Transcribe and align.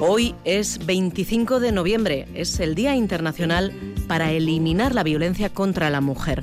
Hoy 0.00 0.34
es 0.44 0.84
25 0.84 1.60
de 1.60 1.70
noviembre, 1.70 2.26
es 2.34 2.58
el 2.58 2.74
Día 2.74 2.96
Internacional 2.96 3.72
para 4.08 4.32
eliminar 4.32 4.92
la 4.92 5.04
violencia 5.04 5.50
contra 5.50 5.88
la 5.88 6.00
mujer. 6.00 6.42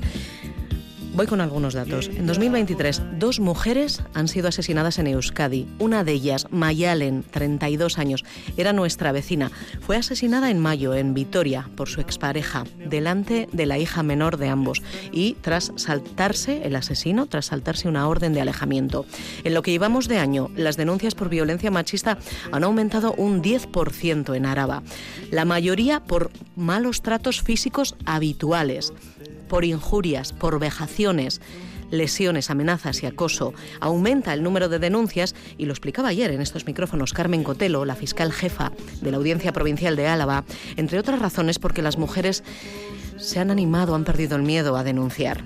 Voy 1.14 1.26
con 1.26 1.42
algunos 1.42 1.74
datos. 1.74 2.08
En 2.08 2.26
2023, 2.26 3.02
dos 3.18 3.38
mujeres 3.38 4.02
han 4.14 4.28
sido 4.28 4.48
asesinadas 4.48 4.98
en 4.98 5.06
Euskadi. 5.08 5.68
Una 5.78 6.04
de 6.04 6.12
ellas, 6.12 6.46
Mayalen, 6.50 7.22
32 7.30 7.98
años, 7.98 8.24
era 8.56 8.72
nuestra 8.72 9.12
vecina. 9.12 9.50
Fue 9.82 9.98
asesinada 9.98 10.50
en 10.50 10.58
mayo 10.58 10.94
en 10.94 11.12
Vitoria 11.12 11.68
por 11.76 11.90
su 11.90 12.00
expareja, 12.00 12.64
delante 12.78 13.46
de 13.52 13.66
la 13.66 13.78
hija 13.78 14.02
menor 14.02 14.38
de 14.38 14.48
ambos, 14.48 14.82
y 15.12 15.34
tras 15.42 15.72
saltarse 15.76 16.62
el 16.64 16.76
asesino, 16.76 17.26
tras 17.26 17.46
saltarse 17.46 17.88
una 17.88 18.08
orden 18.08 18.32
de 18.32 18.40
alejamiento. 18.40 19.04
En 19.44 19.52
lo 19.52 19.60
que 19.60 19.72
llevamos 19.72 20.08
de 20.08 20.18
año, 20.18 20.48
las 20.56 20.78
denuncias 20.78 21.14
por 21.14 21.28
violencia 21.28 21.70
machista 21.70 22.16
han 22.52 22.64
aumentado 22.64 23.12
un 23.18 23.42
10% 23.42 24.34
en 24.34 24.46
Araba. 24.46 24.82
La 25.30 25.44
mayoría 25.44 26.00
por 26.00 26.30
malos 26.56 27.02
tratos 27.02 27.42
físicos 27.42 27.96
habituales 28.06 28.94
por 29.52 29.66
injurias, 29.66 30.32
por 30.32 30.58
vejaciones, 30.58 31.42
lesiones, 31.90 32.48
amenazas 32.48 33.02
y 33.02 33.06
acoso. 33.06 33.52
Aumenta 33.80 34.32
el 34.32 34.42
número 34.42 34.70
de 34.70 34.78
denuncias 34.78 35.34
y 35.58 35.66
lo 35.66 35.74
explicaba 35.74 36.08
ayer 36.08 36.30
en 36.30 36.40
estos 36.40 36.64
micrófonos 36.64 37.12
Carmen 37.12 37.44
Cotelo, 37.44 37.84
la 37.84 37.94
fiscal 37.94 38.32
jefa 38.32 38.72
de 39.02 39.10
la 39.10 39.18
Audiencia 39.18 39.52
Provincial 39.52 39.94
de 39.94 40.06
Álava, 40.06 40.44
entre 40.76 40.98
otras 40.98 41.18
razones 41.18 41.58
porque 41.58 41.82
las 41.82 41.98
mujeres 41.98 42.44
se 43.18 43.40
han 43.40 43.50
animado, 43.50 43.94
han 43.94 44.04
perdido 44.04 44.36
el 44.36 44.42
miedo 44.42 44.74
a 44.74 44.84
denunciar. 44.84 45.44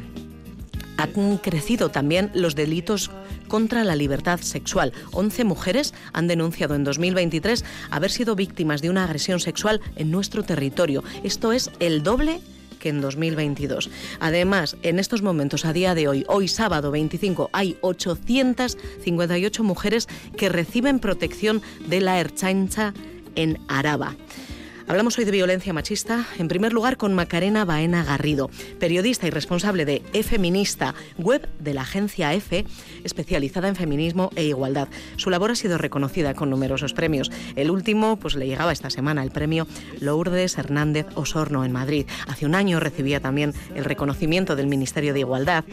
Han 0.98 1.38
crecido 1.38 1.88
también 1.88 2.30
los 2.32 2.54
delitos 2.54 3.10
contra 3.48 3.82
la 3.82 3.96
libertad 3.96 4.38
sexual. 4.38 4.92
11 5.10 5.42
mujeres 5.42 5.94
han 6.12 6.28
denunciado 6.28 6.76
en 6.76 6.84
2023 6.84 7.64
haber 7.90 8.12
sido 8.12 8.36
víctimas 8.36 8.82
de 8.82 8.90
una 8.90 9.02
agresión 9.02 9.40
sexual 9.40 9.80
en 9.96 10.12
nuestro 10.12 10.44
territorio. 10.44 11.02
Esto 11.24 11.50
es 11.50 11.72
el 11.80 12.04
doble 12.04 12.40
en 12.88 13.00
2022. 13.00 13.90
Además, 14.20 14.76
en 14.82 14.98
estos 14.98 15.22
momentos, 15.22 15.64
a 15.64 15.72
día 15.72 15.94
de 15.94 16.08
hoy, 16.08 16.24
hoy 16.28 16.48
sábado 16.48 16.90
25, 16.90 17.50
hay 17.52 17.76
858 17.80 19.64
mujeres 19.64 20.08
que 20.36 20.48
reciben 20.48 20.98
protección 20.98 21.62
de 21.86 22.00
la 22.00 22.20
Erchancha 22.20 22.94
en 23.34 23.58
Araba. 23.68 24.16
Hablamos 24.88 25.18
hoy 25.18 25.24
de 25.24 25.32
violencia 25.32 25.72
machista, 25.72 26.24
en 26.38 26.46
primer 26.46 26.72
lugar 26.72 26.96
con 26.96 27.12
Macarena 27.12 27.64
Baena 27.64 28.04
Garrido, 28.04 28.50
periodista 28.78 29.26
y 29.26 29.30
responsable 29.30 29.84
de 29.84 30.02
E-Feminista, 30.12 30.94
web 31.18 31.48
de 31.58 31.74
la 31.74 31.80
agencia 31.80 32.32
EFE, 32.32 32.64
especializada 33.02 33.66
en 33.66 33.74
feminismo 33.74 34.30
e 34.36 34.44
igualdad. 34.44 34.86
Su 35.16 35.28
labor 35.30 35.50
ha 35.50 35.56
sido 35.56 35.76
reconocida 35.76 36.34
con 36.34 36.50
numerosos 36.50 36.92
premios. 36.92 37.32
El 37.56 37.72
último 37.72 38.16
pues 38.16 38.36
le 38.36 38.46
llegaba 38.46 38.70
esta 38.70 38.88
semana 38.88 39.24
el 39.24 39.32
premio 39.32 39.66
Lourdes 40.00 40.56
Hernández 40.56 41.06
Osorno 41.16 41.64
en 41.64 41.72
Madrid. 41.72 42.06
Hace 42.28 42.46
un 42.46 42.54
año 42.54 42.78
recibía 42.78 43.18
también 43.18 43.54
el 43.74 43.84
reconocimiento 43.84 44.54
del 44.54 44.68
Ministerio 44.68 45.14
de 45.14 45.20
Igualdad. 45.20 45.64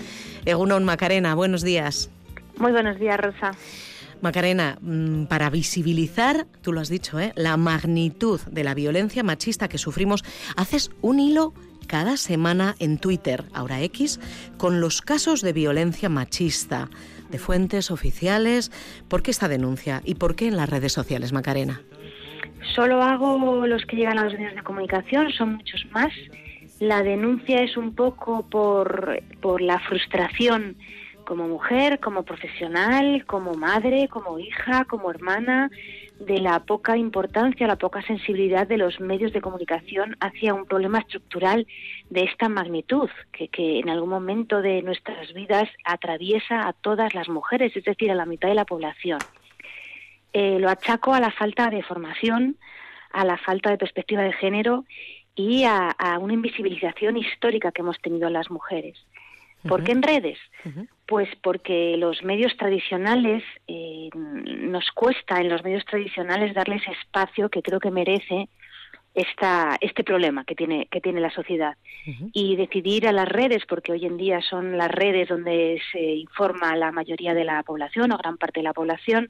Egunon 0.45 0.85
Macarena, 0.85 1.35
buenos 1.35 1.61
días. 1.61 2.09
Muy 2.57 2.71
buenos 2.71 2.99
días, 2.99 3.19
Rosa. 3.19 3.51
Macarena, 4.23 4.77
mm, 4.79 5.25
para 5.25 5.49
visibilizar, 5.49 6.47
tú 6.61 6.71
lo 6.71 6.79
has 6.79 6.87
dicho, 6.87 7.19
¿eh? 7.19 7.33
la 7.35 7.57
magnitud 7.57 8.39
de 8.49 8.63
la 8.63 8.73
violencia 8.73 9.21
machista 9.21 9.67
que 9.67 9.77
sufrimos, 9.77 10.23
haces 10.55 10.91
un 11.01 11.19
hilo 11.19 11.53
cada 11.87 12.15
semana 12.15 12.75
en 12.79 12.99
Twitter, 12.99 13.43
ahora 13.53 13.81
X, 13.81 14.21
con 14.57 14.79
los 14.79 15.01
casos 15.01 15.41
de 15.41 15.51
violencia 15.51 16.07
machista, 16.07 16.87
de 17.31 17.37
fuentes 17.37 17.91
oficiales. 17.91 18.71
¿Por 19.09 19.23
qué 19.23 19.31
esta 19.31 19.49
denuncia 19.49 20.01
y 20.05 20.15
por 20.15 20.37
qué 20.37 20.47
en 20.47 20.55
las 20.55 20.69
redes 20.69 20.93
sociales, 20.93 21.33
Macarena? 21.33 21.81
Solo 22.75 23.03
hago 23.03 23.67
los 23.67 23.83
que 23.85 23.97
llegan 23.97 24.19
a 24.19 24.23
los 24.23 24.33
medios 24.35 24.55
de 24.55 24.63
comunicación, 24.63 25.33
son 25.33 25.55
muchos 25.55 25.85
más. 25.91 26.13
La 26.79 27.03
denuncia 27.03 27.61
es 27.61 27.75
un 27.75 27.93
poco 27.93 28.47
por, 28.49 29.21
por 29.41 29.61
la 29.61 29.79
frustración 29.79 30.77
como 31.23 31.47
mujer, 31.47 31.99
como 31.99 32.23
profesional, 32.23 33.25
como 33.25 33.53
madre, 33.53 34.07
como 34.07 34.39
hija, 34.39 34.85
como 34.85 35.09
hermana, 35.09 35.69
de 36.19 36.39
la 36.39 36.59
poca 36.59 36.97
importancia, 36.97 37.67
la 37.67 37.75
poca 37.75 38.01
sensibilidad 38.01 38.67
de 38.67 38.77
los 38.77 38.99
medios 38.99 39.33
de 39.33 39.41
comunicación 39.41 40.15
hacia 40.19 40.53
un 40.53 40.65
problema 40.65 40.99
estructural 40.99 41.67
de 42.09 42.23
esta 42.23 42.49
magnitud, 42.49 43.09
que, 43.31 43.79
en 43.79 43.89
algún 43.89 44.09
momento 44.09 44.61
de 44.61 44.81
nuestras 44.81 45.33
vidas 45.33 45.69
atraviesa 45.83 46.67
a 46.67 46.73
todas 46.73 47.13
las 47.13 47.29
mujeres, 47.29 47.75
es 47.75 47.83
decir, 47.83 48.11
a 48.11 48.15
la 48.15 48.25
mitad 48.25 48.49
de 48.49 48.55
la 48.55 48.65
población. 48.65 49.19
Eh, 50.33 50.57
lo 50.59 50.69
achaco 50.69 51.13
a 51.13 51.19
la 51.19 51.31
falta 51.31 51.69
de 51.69 51.83
formación, 51.83 52.57
a 53.11 53.25
la 53.25 53.37
falta 53.37 53.69
de 53.69 53.77
perspectiva 53.77 54.23
de 54.23 54.33
género 54.33 54.85
y 55.35 55.63
a, 55.63 55.89
a 55.89 56.19
una 56.19 56.33
invisibilización 56.33 57.17
histórica 57.17 57.71
que 57.71 57.81
hemos 57.81 57.99
tenido 57.99 58.29
las 58.29 58.49
mujeres. 58.49 58.97
¿Por 59.67 59.83
qué 59.83 59.91
en 59.93 60.01
redes? 60.01 60.37
Pues 61.05 61.29
porque 61.41 61.95
los 61.97 62.23
medios 62.23 62.55
tradicionales, 62.57 63.43
eh, 63.67 64.09
nos 64.13 64.89
cuesta 64.91 65.39
en 65.39 65.49
los 65.49 65.63
medios 65.63 65.85
tradicionales 65.85 66.53
darles 66.53 66.81
espacio 66.87 67.49
que 67.49 67.61
creo 67.61 67.79
que 67.79 67.91
merece 67.91 68.49
esta, 69.13 69.77
este 69.79 70.03
problema 70.03 70.43
que 70.43 70.55
tiene, 70.55 70.87
que 70.87 71.01
tiene 71.01 71.21
la 71.21 71.29
sociedad. 71.29 71.77
Y 72.33 72.55
decidir 72.55 73.07
a 73.07 73.11
las 73.11 73.29
redes, 73.29 73.63
porque 73.67 73.91
hoy 73.91 74.05
en 74.05 74.17
día 74.17 74.41
son 74.41 74.77
las 74.77 74.91
redes 74.91 75.29
donde 75.29 75.81
se 75.91 76.01
informa 76.01 76.75
la 76.75 76.91
mayoría 76.91 77.33
de 77.33 77.43
la 77.43 77.63
población 77.63 78.11
o 78.11 78.17
gran 78.17 78.37
parte 78.37 78.59
de 78.59 78.65
la 78.65 78.73
población, 78.73 79.29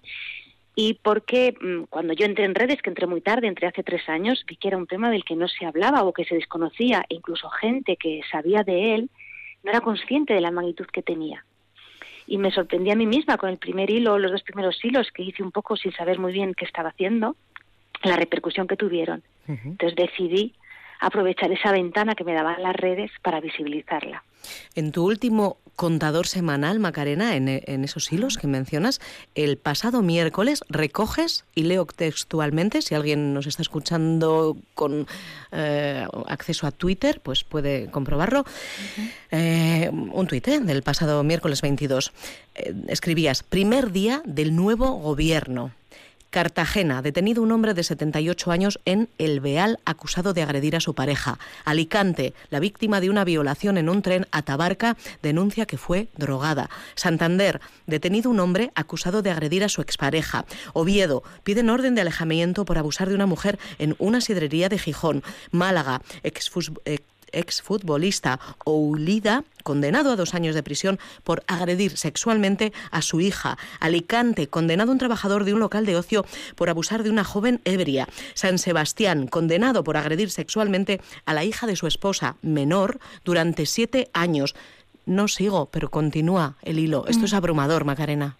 y 0.75 0.95
porque 0.95 1.55
mm, 1.59 1.83
cuando 1.89 2.13
yo 2.13 2.25
entré 2.25 2.45
en 2.45 2.55
redes, 2.55 2.81
que 2.81 2.89
entré 2.89 3.05
muy 3.05 3.21
tarde, 3.21 3.47
entré 3.47 3.67
hace 3.67 3.83
tres 3.83 4.07
años, 4.09 4.43
vi 4.47 4.55
que 4.55 4.69
era 4.69 4.77
un 4.77 4.87
tema 4.87 5.11
del 5.11 5.23
que 5.23 5.35
no 5.35 5.47
se 5.47 5.65
hablaba 5.65 6.03
o 6.03 6.13
que 6.13 6.25
se 6.25 6.35
desconocía, 6.35 7.05
e 7.09 7.15
incluso 7.15 7.49
gente 7.49 7.95
que 7.97 8.21
sabía 8.31 8.63
de 8.63 8.95
él, 8.95 9.09
no 9.63 9.71
era 9.71 9.81
consciente 9.81 10.33
de 10.33 10.41
la 10.41 10.51
magnitud 10.51 10.85
que 10.85 11.01
tenía. 11.01 11.45
Y 12.27 12.37
me 12.37 12.51
sorprendí 12.51 12.91
a 12.91 12.95
mí 12.95 13.05
misma 13.05 13.37
con 13.37 13.49
el 13.49 13.57
primer 13.57 13.89
hilo, 13.89 14.17
los 14.17 14.31
dos 14.31 14.43
primeros 14.43 14.83
hilos 14.83 15.11
que 15.13 15.23
hice 15.23 15.43
un 15.43 15.51
poco 15.51 15.75
sin 15.75 15.91
saber 15.91 16.19
muy 16.19 16.31
bien 16.31 16.53
qué 16.53 16.65
estaba 16.65 16.89
haciendo, 16.89 17.35
la 18.03 18.15
repercusión 18.15 18.67
que 18.67 18.77
tuvieron. 18.77 19.23
Entonces 19.47 19.95
decidí 19.95 20.53
aprovechar 21.01 21.51
esa 21.51 21.71
ventana 21.71 22.15
que 22.15 22.23
me 22.23 22.33
daban 22.33 22.61
las 22.63 22.75
redes 22.75 23.11
para 23.21 23.41
visibilizarla. 23.41 24.23
En 24.75 24.91
tu 24.91 25.05
último 25.05 25.57
contador 25.75 26.27
semanal, 26.27 26.79
Macarena, 26.79 27.35
en, 27.35 27.49
esos 27.83 28.11
hilos 28.11 28.37
que 28.37 28.47
mencionas, 28.47 29.01
el 29.35 29.57
pasado 29.57 30.01
miércoles 30.01 30.63
recoges, 30.69 31.45
y 31.55 31.63
leo 31.63 31.85
textualmente, 31.85 32.81
si 32.81 32.95
alguien 32.95 33.33
nos 33.33 33.47
está 33.47 33.61
escuchando 33.61 34.57
con 34.75 35.07
eh, 35.51 36.05
acceso 36.27 36.67
a 36.67 36.71
Twitter, 36.71 37.19
pues 37.21 37.43
puede 37.43 37.87
comprobarlo, 37.87 38.45
eh, 39.31 39.89
un 39.91 40.27
tuit 40.27 40.47
¿eh? 40.47 40.59
del 40.59 40.83
pasado 40.83 41.23
miércoles 41.23 41.61
22. 41.61 42.11
escribías, 42.87 43.43
primer 43.43 43.91
día 43.91 44.21
del 44.25 44.55
nuevo 44.55 44.91
gobierno. 44.99 45.71
Cartagena, 46.33 47.03
detenido 47.03 47.43
un 47.43 47.51
hombre 47.51 47.75
de 47.75 47.83
78 47.83 48.51
años 48.51 48.79
en 48.85 49.07
El 49.19 49.39
Beal 49.39 49.79
acusado 49.85 50.33
de 50.33 50.41
agredir 50.41 50.75
a 50.75 50.79
su 50.79 50.95
pareja. 50.95 51.37
Alicante, 51.63 52.33
la 52.49 52.59
víctima 52.59 52.99
de 53.01 53.11
una 53.11 53.23
violación 53.23 53.77
en 53.77 53.87
un 53.87 54.01
tren 54.01 54.25
a 54.31 54.41
Tabarca, 54.41 54.97
denuncia 55.21 55.67
que 55.67 55.77
fue 55.77 56.07
drogada. 56.17 56.71
Santander, 56.95 57.61
detenido 57.85 58.31
un 58.31 58.39
hombre 58.39 58.71
acusado 58.73 59.21
de 59.21 59.29
agredir 59.29 59.63
a 59.63 59.69
su 59.69 59.81
expareja. 59.81 60.45
Oviedo, 60.73 61.21
piden 61.43 61.69
orden 61.69 61.93
de 61.93 62.01
alejamiento 62.01 62.65
por 62.65 62.79
abusar 62.79 63.09
de 63.09 63.15
una 63.15 63.27
mujer 63.27 63.59
en 63.77 63.95
una 63.99 64.19
sidrería 64.19 64.69
de 64.69 64.79
Gijón. 64.79 65.21
Málaga, 65.51 66.01
ex 66.23 66.49
exfutbolista 67.33 68.39
Oulida, 68.63 69.43
condenado 69.63 70.11
a 70.11 70.15
dos 70.15 70.33
años 70.33 70.55
de 70.55 70.63
prisión 70.63 70.99
por 71.23 71.43
agredir 71.47 71.97
sexualmente 71.97 72.71
a 72.91 73.01
su 73.01 73.19
hija. 73.21 73.57
Alicante, 73.79 74.47
condenado 74.47 74.91
un 74.91 74.97
trabajador 74.97 75.43
de 75.43 75.53
un 75.53 75.59
local 75.59 75.85
de 75.85 75.97
ocio 75.97 76.25
por 76.55 76.69
abusar 76.69 77.03
de 77.03 77.09
una 77.09 77.23
joven 77.23 77.61
ebria. 77.65 78.07
San 78.33 78.57
Sebastián, 78.57 79.27
condenado 79.27 79.83
por 79.83 79.97
agredir 79.97 80.31
sexualmente 80.31 81.01
a 81.25 81.33
la 81.33 81.43
hija 81.43 81.67
de 81.67 81.75
su 81.75 81.87
esposa 81.87 82.37
menor 82.41 82.99
durante 83.25 83.65
siete 83.65 84.09
años. 84.13 84.55
No 85.05 85.27
sigo, 85.27 85.67
pero 85.71 85.89
continúa 85.89 86.55
el 86.61 86.79
hilo. 86.79 87.05
Esto 87.07 87.25
es 87.25 87.33
mm. 87.33 87.35
abrumador, 87.35 87.83
Macarena. 87.83 88.37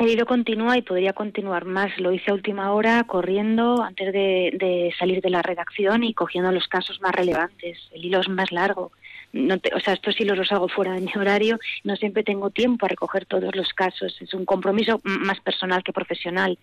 El 0.00 0.08
hilo 0.08 0.24
continúa 0.24 0.78
y 0.78 0.82
podría 0.82 1.12
continuar 1.12 1.66
más. 1.66 1.98
Lo 1.98 2.10
hice 2.10 2.30
a 2.30 2.34
última 2.34 2.72
hora, 2.72 3.04
corriendo 3.04 3.82
antes 3.82 4.14
de, 4.14 4.94
salir 4.98 5.20
de 5.20 5.28
la 5.28 5.42
redacción 5.42 6.04
y 6.04 6.14
cogiendo 6.14 6.50
los 6.52 6.68
casos 6.68 7.02
más 7.02 7.12
relevantes. 7.12 7.78
El 7.92 8.06
hilo 8.06 8.20
es 8.20 8.28
más 8.30 8.50
largo. 8.50 8.92
No 9.34 9.56
o 9.56 9.80
sea, 9.80 9.92
estos 9.92 10.18
hilos 10.18 10.38
los 10.38 10.50
hago 10.52 10.68
fuera 10.68 10.94
de 10.94 11.02
mi 11.02 11.12
horario. 11.14 11.58
No 11.84 11.96
siempre 11.96 12.22
tengo 12.22 12.48
tiempo 12.48 12.86
a 12.86 12.88
recoger 12.88 13.26
todos 13.26 13.54
los 13.54 13.74
casos. 13.74 14.16
Es 14.22 14.32
un 14.32 14.46
compromiso 14.46 15.02
más 15.04 15.38
personal 15.40 15.82
que 15.84 15.92
profesional. 15.92 16.58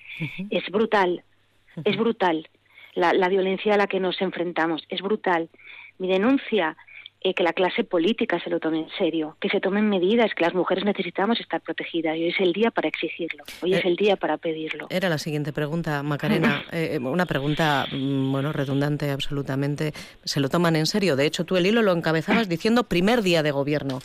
Es 0.49 0.67
brutal. 0.71 1.21
Es 1.85 1.95
brutal. 1.95 2.49
La, 2.95 3.13
la 3.13 3.29
violencia 3.29 3.75
a 3.75 3.77
la 3.77 3.85
que 3.85 3.99
nos 3.99 4.19
enfrentamos 4.19 4.83
es 4.89 5.01
brutal. 5.01 5.47
Mi 5.99 6.07
denuncia 6.07 6.75
eh, 7.21 7.33
que 7.33 7.43
la 7.43 7.53
clase 7.53 7.83
política 7.83 8.39
se 8.43 8.49
lo 8.49 8.59
tome 8.59 8.79
en 8.79 8.89
serio, 8.97 9.37
que 9.41 9.49
se 9.49 9.59
tomen 9.59 9.89
medidas, 9.89 10.33
que 10.35 10.43
las 10.43 10.53
mujeres 10.53 10.85
necesitamos 10.85 11.39
estar 11.39 11.61
protegidas 11.61 12.15
y 12.15 12.23
hoy 12.23 12.29
es 12.29 12.39
el 12.39 12.53
día 12.53 12.69
para 12.69 12.87
exigirlo, 12.87 13.43
hoy 13.61 13.73
es 13.73 13.83
eh, 13.83 13.87
el 13.87 13.95
día 13.95 14.17
para 14.17 14.37
pedirlo. 14.37 14.87
Era 14.89 15.09
la 15.09 15.17
siguiente 15.17 15.51
pregunta, 15.51 16.03
Macarena, 16.03 16.63
eh, 16.71 16.99
una 17.01 17.25
pregunta, 17.25 17.87
mm, 17.91 18.31
bueno, 18.31 18.53
redundante 18.53 19.09
absolutamente. 19.09 19.93
¿Se 20.23 20.39
lo 20.39 20.49
toman 20.49 20.75
en 20.75 20.85
serio? 20.85 21.15
De 21.15 21.25
hecho, 21.25 21.43
tú 21.43 21.57
el 21.57 21.65
hilo 21.65 21.81
lo 21.81 21.91
encabezabas 21.91 22.47
diciendo 22.49 22.83
primer 22.83 23.23
día 23.23 23.41
de 23.41 23.51
gobierno. 23.51 23.99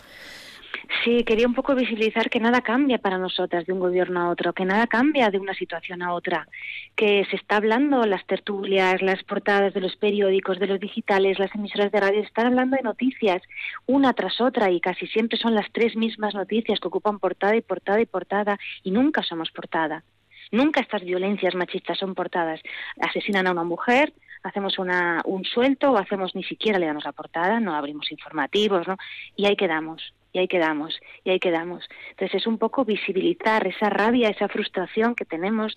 Sí, 1.00 1.24
quería 1.24 1.46
un 1.46 1.54
poco 1.54 1.74
visibilizar 1.74 2.28
que 2.28 2.38
nada 2.38 2.60
cambia 2.60 2.98
para 2.98 3.18
nosotras 3.18 3.66
de 3.66 3.72
un 3.72 3.80
gobierno 3.80 4.20
a 4.20 4.28
otro, 4.28 4.52
que 4.52 4.64
nada 4.64 4.86
cambia 4.86 5.30
de 5.30 5.38
una 5.38 5.54
situación 5.54 6.02
a 6.02 6.12
otra, 6.12 6.46
que 6.94 7.24
se 7.30 7.36
está 7.36 7.56
hablando 7.56 8.04
las 8.04 8.24
tertulias, 8.26 9.00
las 9.00 9.22
portadas 9.24 9.74
de 9.74 9.80
los 9.80 9.96
periódicos, 9.96 10.58
de 10.58 10.66
los 10.66 10.78
digitales, 10.78 11.38
las 11.38 11.54
emisoras 11.54 11.90
de 11.90 12.00
radio, 12.00 12.20
están 12.20 12.46
hablando 12.46 12.76
de 12.76 12.82
noticias 12.82 13.42
una 13.86 14.12
tras 14.12 14.40
otra 14.40 14.70
y 14.70 14.80
casi 14.80 15.06
siempre 15.06 15.38
son 15.38 15.54
las 15.54 15.66
tres 15.72 15.96
mismas 15.96 16.34
noticias 16.34 16.78
que 16.78 16.88
ocupan 16.88 17.18
portada 17.18 17.56
y 17.56 17.62
portada 17.62 18.00
y 18.00 18.06
portada 18.06 18.58
y 18.84 18.90
nunca 18.90 19.22
somos 19.22 19.50
portada. 19.50 20.04
Nunca 20.50 20.80
estas 20.80 21.02
violencias 21.02 21.54
machistas 21.54 21.98
son 21.98 22.14
portadas. 22.14 22.60
Asesinan 23.00 23.46
a 23.46 23.52
una 23.52 23.64
mujer, 23.64 24.12
hacemos 24.42 24.78
una, 24.78 25.22
un 25.24 25.44
suelto 25.44 25.92
o 25.92 25.96
hacemos 25.96 26.34
ni 26.34 26.44
siquiera 26.44 26.78
le 26.78 26.86
damos 26.86 27.04
la 27.04 27.12
portada, 27.12 27.58
no 27.58 27.74
abrimos 27.74 28.12
informativos, 28.12 28.86
¿no? 28.86 28.96
Y 29.34 29.46
ahí 29.46 29.56
quedamos 29.56 30.12
y 30.32 30.38
ahí 30.38 30.48
quedamos, 30.48 30.98
y 31.24 31.30
ahí 31.30 31.38
quedamos. 31.38 31.84
Entonces 32.10 32.40
es 32.40 32.46
un 32.46 32.58
poco 32.58 32.84
visibilizar 32.84 33.66
esa 33.66 33.90
rabia, 33.90 34.28
esa 34.30 34.48
frustración 34.48 35.14
que 35.14 35.24
tenemos 35.24 35.76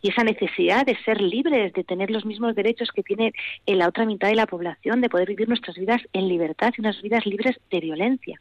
y 0.00 0.10
esa 0.10 0.22
necesidad 0.22 0.86
de 0.86 0.96
ser 1.04 1.20
libres, 1.20 1.72
de 1.72 1.84
tener 1.84 2.10
los 2.10 2.24
mismos 2.24 2.54
derechos 2.54 2.90
que 2.94 3.02
tiene 3.02 3.32
la 3.66 3.88
otra 3.88 4.06
mitad 4.06 4.28
de 4.28 4.36
la 4.36 4.46
población, 4.46 5.00
de 5.00 5.08
poder 5.08 5.28
vivir 5.28 5.48
nuestras 5.48 5.76
vidas 5.76 6.00
en 6.12 6.28
libertad 6.28 6.72
y 6.76 6.80
unas 6.80 7.00
vidas 7.02 7.26
libres 7.26 7.56
de 7.70 7.80
violencia. 7.80 8.40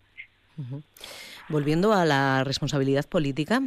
Volviendo 1.50 1.94
a 1.94 2.06
la 2.06 2.44
responsabilidad 2.44 3.06
política, 3.10 3.62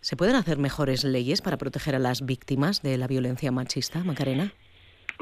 ¿se 0.00 0.16
pueden 0.16 0.36
hacer 0.36 0.58
mejores 0.58 1.04
leyes 1.04 1.40
para 1.40 1.56
proteger 1.56 1.94
a 1.94 1.98
las 1.98 2.26
víctimas 2.26 2.82
de 2.82 2.98
la 2.98 3.06
violencia 3.06 3.52
machista, 3.52 4.02
Macarena? 4.04 4.52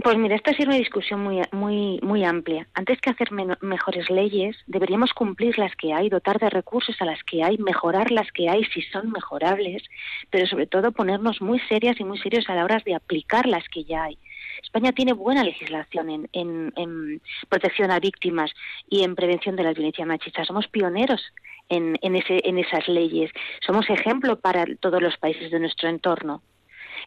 Pues 0.03 0.17
mira, 0.17 0.37
esta 0.37 0.53
es 0.53 0.61
una 0.61 0.77
discusión 0.77 1.21
muy, 1.21 1.43
muy, 1.53 1.99
muy 2.03 2.25
amplia. 2.25 2.67
Antes 2.75 3.01
que 3.01 3.11
hacer 3.11 3.33
mejores 3.33 4.09
leyes, 4.09 4.57
deberíamos 4.67 5.13
cumplir 5.13 5.59
las 5.59 5.75
que 5.77 5.93
hay, 5.93 6.09
dotar 6.09 6.39
de 6.39 6.49
recursos 6.49 6.97
a 7.01 7.05
las 7.05 7.23
que 7.25 7.43
hay, 7.43 7.59
mejorar 7.59 8.11
las 8.11 8.31
que 8.33 8.49
hay 8.49 8.65
si 8.65 8.83
son 8.83 9.11
mejorables, 9.11 9.83
pero 10.31 10.47
sobre 10.47 10.67
todo 10.67 10.93
ponernos 10.93 11.43
muy 11.43 11.59
serias 11.69 12.01
y 12.01 12.05
muy 12.05 12.19
serios 12.19 12.49
a 12.49 12.55
la 12.55 12.65
hora 12.65 12.81
de 12.85 12.95
aplicar 12.95 13.47
las 13.47 13.69
que 13.69 13.85
ya 13.85 14.05
hay. 14.05 14.19
España 14.63 14.93
tiene 14.93 15.13
buena 15.13 15.45
legislación 15.45 16.29
en, 16.33 16.73
en, 16.77 17.21
protección 17.49 17.91
a 17.91 18.01
víctimas 18.01 18.53
y 18.89 19.03
en 19.03 19.15
prevención 19.17 19.57
de 19.57 19.65
la 19.65 19.75
violencia 19.75 20.07
machista. 20.07 20.45
Somos 20.45 20.69
pioneros 20.69 21.21
en, 21.69 21.99
en, 22.01 22.17
ese, 22.17 22.41
en 22.45 22.59
esas 22.59 22.89
leyes. 22.89 23.31
Somos 23.67 23.91
ejemplo 23.91 24.39
para 24.39 24.65
todos 24.81 25.03
los 25.03 25.17
países 25.19 25.51
de 25.51 25.61
nuestro 25.61 25.89
entorno 25.89 26.43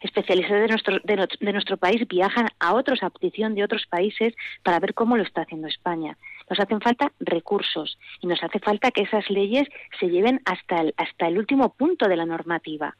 especialistas 0.02 0.60
de 0.60 0.68
nuestro, 0.68 0.98
de, 1.04 1.52
nuestro 1.52 1.76
país 1.76 2.06
viajan 2.08 2.48
a 2.58 2.74
otros, 2.74 3.02
a 3.02 3.10
petición 3.10 3.54
de 3.54 3.64
otros 3.64 3.86
países, 3.86 4.34
para 4.62 4.80
ver 4.80 4.94
cómo 4.94 5.16
lo 5.16 5.22
está 5.22 5.42
haciendo 5.42 5.68
España. 5.68 6.16
Nos 6.48 6.60
hacen 6.60 6.80
falta 6.80 7.12
recursos 7.20 7.98
y 8.20 8.26
nos 8.26 8.42
hace 8.42 8.58
falta 8.58 8.90
que 8.90 9.02
esas 9.02 9.28
leyes 9.30 9.68
se 9.98 10.08
lleven 10.08 10.40
hasta 10.44 10.80
el, 10.80 10.94
hasta 10.96 11.28
el 11.28 11.38
último 11.38 11.74
punto 11.74 12.08
de 12.08 12.16
la 12.16 12.26
normativa 12.26 12.94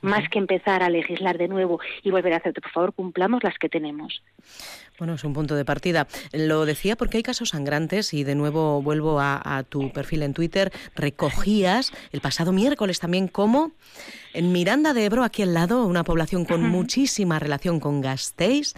más 0.00 0.28
que 0.28 0.38
empezar 0.38 0.82
a 0.82 0.90
legislar 0.90 1.38
de 1.38 1.48
nuevo 1.48 1.80
y 2.02 2.10
volver 2.10 2.34
a 2.34 2.36
hacer. 2.36 2.52
Por 2.54 2.70
favor, 2.70 2.92
cumplamos 2.92 3.42
las 3.42 3.58
que 3.58 3.68
tenemos. 3.68 4.22
Bueno, 4.98 5.14
es 5.14 5.22
un 5.22 5.32
punto 5.32 5.54
de 5.54 5.64
partida. 5.64 6.08
Lo 6.32 6.66
decía 6.66 6.96
porque 6.96 7.18
hay 7.18 7.22
casos 7.22 7.50
sangrantes 7.50 8.12
y 8.12 8.24
de 8.24 8.34
nuevo 8.34 8.82
vuelvo 8.82 9.20
a, 9.20 9.64
tu 9.68 9.92
perfil 9.92 10.24
en 10.24 10.34
Twitter. 10.34 10.72
Recogías 10.96 11.92
el 12.10 12.20
pasado 12.20 12.50
miércoles 12.52 12.98
también 12.98 13.28
cómo 13.28 13.70
en 14.34 14.52
Miranda 14.52 14.94
de 14.94 15.04
Ebro, 15.04 15.24
aquí 15.24 15.42
al 15.42 15.54
lado, 15.54 15.86
una 15.86 16.04
población 16.04 16.44
con 16.44 16.62
muchísima 16.62 17.38
relación 17.38 17.80
con 17.80 18.00
Gasteiz, 18.00 18.74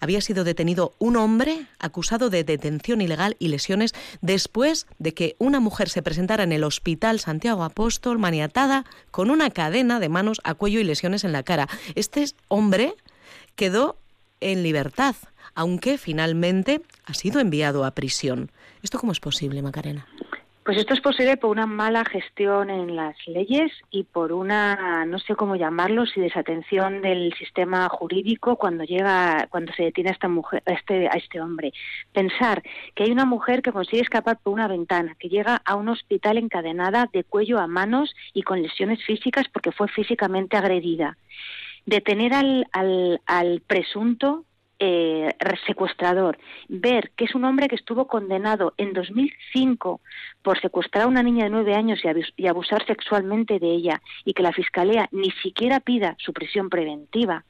había 0.00 0.20
sido 0.20 0.42
detenido 0.42 0.92
un 0.98 1.16
hombre 1.16 1.66
acusado 1.78 2.30
de 2.30 2.44
detención 2.44 3.00
ilegal 3.00 3.36
y 3.38 3.48
lesiones 3.48 3.94
después 4.22 4.86
de 4.98 5.14
que 5.14 5.36
una 5.38 5.60
mujer 5.60 5.88
se 5.88 6.02
presentara 6.02 6.44
en 6.44 6.52
el 6.52 6.64
Hospital 6.64 7.20
Santiago 7.20 7.62
Apóstol 7.62 8.18
maniatada 8.18 8.84
con 9.10 9.30
una 9.30 9.50
cadena 9.50 10.00
de 10.00 10.08
manos 10.08 10.40
a 10.44 10.54
cuello 10.58 10.80
y 10.80 10.84
lesiones 10.84 11.24
en 11.24 11.32
la 11.32 11.42
cara. 11.42 11.66
Este 11.94 12.26
hombre 12.48 12.94
quedó 13.56 13.96
en 14.40 14.62
libertad 14.62 15.16
aunque 15.58 15.98
finalmente 15.98 16.82
ha 17.04 17.14
sido 17.14 17.40
enviado 17.40 17.84
a 17.84 17.90
prisión. 17.90 18.52
¿Esto 18.84 19.00
cómo 19.00 19.10
es 19.10 19.18
posible, 19.18 19.60
Macarena? 19.60 20.06
Pues 20.68 20.76
esto 20.76 20.92
es 20.92 21.00
posible 21.00 21.38
por 21.38 21.48
una 21.48 21.64
mala 21.64 22.04
gestión 22.04 22.68
en 22.68 22.94
las 22.94 23.16
leyes 23.26 23.72
y 23.90 24.02
por 24.04 24.34
una, 24.34 25.06
no 25.06 25.18
sé 25.18 25.34
cómo 25.34 25.56
llamarlo, 25.56 26.04
si 26.04 26.20
desatención 26.20 27.00
del 27.00 27.32
sistema 27.38 27.88
jurídico 27.88 28.56
cuando 28.56 28.84
llega, 28.84 29.46
cuando 29.48 29.72
se 29.72 29.84
detiene 29.84 30.10
a 30.10 30.12
esta 30.12 30.28
mujer, 30.28 30.62
a 30.66 30.72
este, 30.72 31.08
a 31.08 31.12
este 31.12 31.40
hombre. 31.40 31.72
Pensar 32.12 32.62
que 32.94 33.04
hay 33.04 33.10
una 33.10 33.24
mujer 33.24 33.62
que 33.62 33.72
consigue 33.72 34.02
escapar 34.02 34.40
por 34.42 34.52
una 34.52 34.68
ventana, 34.68 35.16
que 35.18 35.30
llega 35.30 35.62
a 35.64 35.74
un 35.74 35.88
hospital 35.88 36.36
encadenada 36.36 37.08
de 37.14 37.24
cuello 37.24 37.58
a 37.58 37.66
manos 37.66 38.14
y 38.34 38.42
con 38.42 38.60
lesiones 38.60 39.02
físicas 39.06 39.46
porque 39.50 39.72
fue 39.72 39.88
físicamente 39.88 40.58
agredida. 40.58 41.16
Detener 41.86 42.34
al, 42.34 42.66
al, 42.72 43.22
al 43.24 43.62
presunto 43.66 44.44
eh, 44.78 45.34
secuestrador, 45.66 46.38
ver 46.68 47.10
que 47.16 47.24
es 47.24 47.34
un 47.34 47.44
hombre 47.44 47.68
que 47.68 47.76
estuvo 47.76 48.06
condenado 48.06 48.74
en 48.76 48.92
2005 48.92 50.00
por 50.42 50.60
secuestrar 50.60 51.04
a 51.04 51.08
una 51.08 51.22
niña 51.22 51.44
de 51.44 51.50
nueve 51.50 51.74
años 51.74 52.00
y, 52.36 52.46
abusar 52.46 52.86
sexualmente 52.86 53.58
de 53.58 53.70
ella 53.70 54.00
y 54.24 54.34
que 54.34 54.42
la 54.42 54.52
Fiscalía 54.52 55.08
ni 55.10 55.30
siquiera 55.42 55.80
pida 55.80 56.16
su 56.18 56.32
prisión 56.32 56.70
preventiva, 56.70 57.44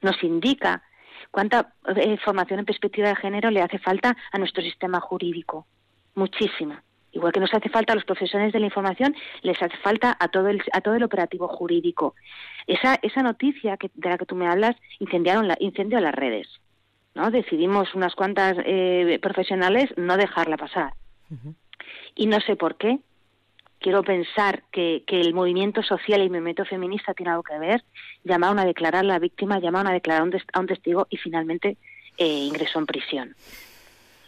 nos 0.00 0.22
indica 0.22 0.82
cuánta 1.30 1.74
eh, 1.96 2.18
formación 2.18 2.60
en 2.60 2.66
perspectiva 2.66 3.08
de 3.08 3.16
género 3.16 3.50
le 3.50 3.62
hace 3.62 3.78
falta 3.78 4.16
a 4.32 4.38
nuestro 4.38 4.62
sistema 4.62 5.00
jurídico. 5.00 5.66
Muchísima. 6.14 6.82
Igual 7.12 7.32
que 7.32 7.40
nos 7.40 7.52
hace 7.52 7.68
falta 7.68 7.92
a 7.92 7.96
los 7.96 8.04
profesionales 8.04 8.52
de 8.52 8.60
la 8.60 8.66
información, 8.66 9.14
les 9.42 9.60
hace 9.62 9.76
falta 9.78 10.16
a 10.18 10.28
todo 10.28 10.48
el, 10.48 10.62
a 10.72 10.80
todo 10.80 10.94
el 10.94 11.02
operativo 11.02 11.46
jurídico. 11.46 12.14
Esa, 12.66 12.98
esa 13.02 13.22
noticia 13.22 13.76
que, 13.76 13.90
de 13.94 14.08
la 14.08 14.18
que 14.18 14.26
tú 14.26 14.34
me 14.34 14.48
hablas 14.48 14.76
incendiaron 14.98 15.46
la, 15.46 15.56
incendió 15.60 16.00
las 16.00 16.14
redes. 16.14 16.48
¿no? 17.14 17.30
Decidimos 17.30 17.94
unas 17.94 18.14
cuantas 18.14 18.56
eh, 18.64 19.18
profesionales 19.20 19.90
no 19.96 20.16
dejarla 20.16 20.56
pasar. 20.56 20.94
Y 22.14 22.26
no 22.26 22.40
sé 22.40 22.56
por 22.56 22.76
qué. 22.76 22.98
Quiero 23.78 24.04
pensar 24.04 24.62
que, 24.70 25.02
que 25.06 25.20
el 25.20 25.34
movimiento 25.34 25.82
social 25.82 26.20
y 26.20 26.24
el 26.24 26.30
movimiento 26.30 26.64
feminista 26.64 27.14
tiene 27.14 27.30
algo 27.30 27.42
que 27.42 27.58
ver. 27.58 27.82
Llamaron 28.22 28.58
a 28.58 28.64
declarar 28.64 29.04
a 29.04 29.08
la 29.08 29.18
víctima, 29.18 29.58
llamaron 29.58 29.88
a 29.88 29.92
declarar 29.92 30.22
a 30.52 30.60
un 30.60 30.66
testigo 30.66 31.06
y 31.10 31.16
finalmente 31.16 31.76
eh, 32.16 32.26
ingresó 32.26 32.78
en 32.78 32.86
prisión. 32.86 33.34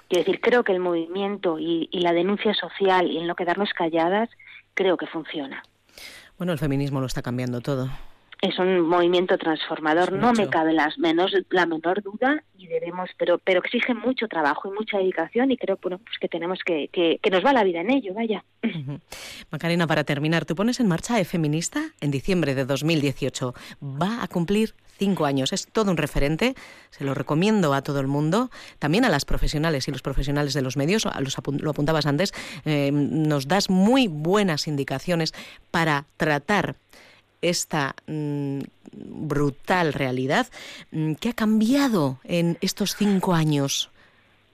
Quiero 0.09 0.25
decir, 0.25 0.41
creo 0.41 0.65
que 0.65 0.73
el 0.73 0.81
movimiento 0.81 1.59
y, 1.59 1.89
la 1.93 2.13
denuncia 2.13 2.55
social 2.55 3.11
y 3.11 3.19
en 3.19 3.27
no 3.27 3.35
quedarnos 3.35 3.71
calladas, 3.73 4.29
creo 4.75 4.97
que 4.97 5.07
funciona. 5.07 5.63
Bueno, 6.39 6.53
el 6.53 6.59
feminismo 6.59 7.01
lo 7.01 7.07
está 7.07 7.23
cambiando 7.23 7.61
todo. 7.61 7.89
Es 8.45 8.59
un 8.59 8.83
movimiento 8.83 9.39
transformador, 9.39 10.13
no 10.13 10.35
me 10.35 10.51
cabe 10.51 10.75
las 10.75 10.99
menos, 10.99 11.33
la 11.49 11.65
menor 11.65 12.03
duda 12.03 12.45
y 12.59 12.67
debemos, 12.67 13.09
pero, 13.17 13.39
pero 13.39 13.61
exige 13.61 13.95
mucho 13.95 14.29
trabajo 14.29 14.69
y 14.69 14.75
mucha 14.75 14.99
dedicación 14.99 15.51
y 15.51 15.57
creo 15.57 15.79
bueno, 15.81 15.97
pues 15.97 16.19
que 16.21 16.29
tenemos 16.29 16.59
que, 16.63 16.89
que, 16.93 17.31
nos 17.31 17.43
va 17.43 17.55
la 17.55 17.65
vida 17.65 17.81
en 17.81 17.91
ello, 17.91 18.13
vaya. 18.13 18.45
Macarena, 19.51 19.87
para 19.87 20.05
terminar, 20.05 20.45
tú 20.45 20.55
pones 20.55 20.79
en 20.79 20.89
marcha 20.89 21.19
E 21.19 21.25
Feminista 21.25 21.85
en 22.03 22.11
diciembre 22.11 22.55
de 22.55 22.67
2018. 22.67 23.55
Va 23.83 24.23
a 24.23 24.29
cumplir 24.29 24.75
cinco 24.99 25.25
años. 25.25 25.55
Es 25.55 25.67
todo 25.67 25.91
un 25.91 25.97
referente, 25.97 26.55
se 26.91 27.05
lo 27.05 27.15
recomiendo 27.15 27.73
a 27.73 27.81
todo 27.81 27.99
el 28.01 28.09
mundo, 28.09 28.51
también 28.79 29.07
a 29.07 29.09
las 29.09 29.25
profesionales 29.25 29.89
y 29.89 29.91
los 29.91 30.03
profesionales 30.03 30.53
de 30.53 30.61
los 30.61 30.77
medios, 30.77 31.07
lo 31.07 31.71
apuntabas 31.71 32.05
antes, 32.05 32.35
eh, 32.67 32.91
nos 32.93 33.49
das 33.49 33.71
muy 33.71 34.07
buenas 34.07 34.69
indicaciones 34.69 35.33
para 35.71 36.05
tratar 36.19 36.77
esta 37.51 37.95
mm, 38.07 38.61
brutal 38.93 39.93
realidad. 39.93 40.49
Mm, 40.91 41.15
¿Qué 41.15 41.31
ha 41.31 41.35
cambiado 41.35 42.19
en 42.25 42.59
estos 42.61 42.97
cinco 42.97 43.35
años? 43.35 43.91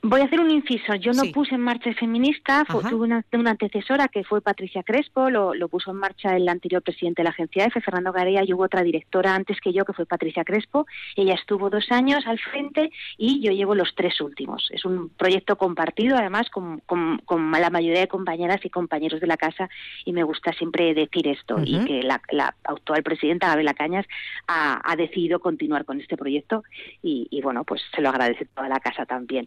Voy 0.02 0.22
a 0.22 0.24
hacer 0.24 0.40
un 0.40 0.50
inciso. 0.50 0.94
Yo 0.94 1.12
no 1.12 1.24
puse 1.30 1.54
en 1.54 1.60
marcha 1.60 1.90
el 1.90 1.94
feminista, 1.94 2.64
tuve 2.64 3.04
una, 3.04 3.22
antecesora 3.32 4.08
que 4.08 4.24
fue 4.24 4.40
Patricia 4.40 4.82
Crespo, 4.82 5.28
lo, 5.28 5.68
puso 5.68 5.90
en 5.90 5.98
marcha 5.98 6.34
el 6.36 6.48
anterior 6.48 6.80
presidente 6.80 7.20
de 7.20 7.24
la 7.24 7.30
agencia 7.30 7.66
EFE, 7.66 7.82
Fernando 7.82 8.10
Garea, 8.10 8.42
y 8.42 8.54
hubo 8.54 8.62
otra 8.62 8.82
directora 8.82 9.34
antes 9.34 9.60
que 9.60 9.74
yo, 9.74 9.84
que 9.84 9.92
fue 9.92 10.06
Patricia 10.06 10.42
Crespo. 10.42 10.86
Ella 11.16 11.34
estuvo 11.34 11.68
dos 11.68 11.90
años 11.90 12.26
al 12.26 12.38
frente 12.38 12.90
y 13.18 13.40
yo 13.42 13.52
llevo 13.52 13.74
los 13.74 13.94
tres 13.94 14.18
últimos. 14.22 14.68
Es 14.70 14.86
un 14.86 15.10
proyecto 15.10 15.56
compartido, 15.56 16.16
además, 16.16 16.48
con, 16.48 16.80
la 17.60 17.70
mayoría 17.70 18.00
de 18.00 18.08
compañeras 18.08 18.64
y 18.64 18.70
compañeros 18.70 19.20
de 19.20 19.26
la 19.26 19.36
casa, 19.36 19.68
y 20.06 20.14
me 20.14 20.22
gusta 20.22 20.52
siempre 20.54 20.94
decir 20.94 21.28
esto, 21.28 21.56
y 21.62 21.84
que 21.84 22.02
la, 22.02 22.54
actual 22.64 23.02
presidenta, 23.02 23.48
Gabela 23.48 23.74
Cañas, 23.74 24.06
ha, 24.46 24.96
decidido 24.96 25.40
continuar 25.40 25.84
con 25.84 26.00
este 26.00 26.16
proyecto, 26.16 26.64
y, 27.02 27.40
bueno, 27.42 27.64
pues 27.64 27.82
se 27.94 28.00
lo 28.00 28.08
agradece 28.08 28.46
toda 28.46 28.68
la 28.68 28.80
casa 28.80 29.04
también 29.04 29.46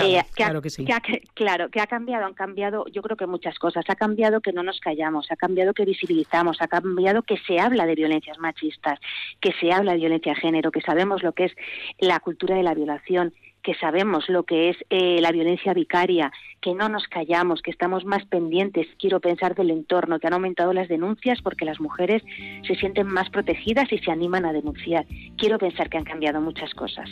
eh, 0.00 0.24
claro 0.34 0.62
que 0.62 0.70
sí. 0.70 0.86
claro, 1.34 1.68
que 1.70 1.80
ha 1.80 1.86
cambiado, 1.86 2.24
han 2.24 2.34
cambiado, 2.34 2.86
yo 2.88 3.02
creo 3.02 3.16
que 3.16 3.26
muchas 3.26 3.58
cosas. 3.58 3.84
Ha 3.88 3.96
cambiado 3.96 4.40
que 4.40 4.52
no 4.52 4.62
nos 4.62 4.80
callamos, 4.80 5.30
ha 5.30 5.36
cambiado 5.36 5.74
que 5.74 5.84
visibilizamos, 5.84 6.60
ha 6.60 6.68
cambiado 6.68 7.22
que 7.22 7.38
se 7.38 7.60
habla 7.60 7.86
de 7.86 7.94
violencias 7.94 8.38
machistas, 8.38 8.98
que 9.40 9.52
se 9.60 9.72
habla 9.72 9.92
de 9.92 9.98
violencia 9.98 10.34
de 10.34 10.40
género, 10.40 10.70
que 10.70 10.80
sabemos 10.80 11.22
lo 11.22 11.32
que 11.32 11.44
es 11.44 11.52
la 11.98 12.20
cultura 12.20 12.56
de 12.56 12.62
la 12.62 12.74
violación, 12.74 13.34
que 13.62 13.74
sabemos 13.74 14.28
lo 14.28 14.44
que 14.44 14.70
es 14.70 14.76
eh, 14.90 15.20
la 15.20 15.32
violencia 15.32 15.72
vicaria, 15.72 16.32
que 16.60 16.74
no 16.74 16.88
nos 16.88 17.06
callamos, 17.08 17.62
que 17.62 17.70
estamos 17.70 18.04
más 18.04 18.24
pendientes, 18.26 18.86
quiero 18.98 19.20
pensar 19.20 19.54
del 19.54 19.70
entorno, 19.70 20.18
que 20.18 20.26
han 20.26 20.34
aumentado 20.34 20.72
las 20.72 20.88
denuncias 20.88 21.40
porque 21.42 21.64
las 21.64 21.80
mujeres 21.80 22.22
se 22.66 22.74
sienten 22.74 23.06
más 23.06 23.30
protegidas 23.30 23.92
y 23.92 23.98
se 23.98 24.10
animan 24.10 24.44
a 24.44 24.52
denunciar. 24.52 25.06
Quiero 25.36 25.58
pensar 25.58 25.88
que 25.88 25.98
han 25.98 26.04
cambiado 26.04 26.40
muchas 26.40 26.72
cosas. 26.74 27.08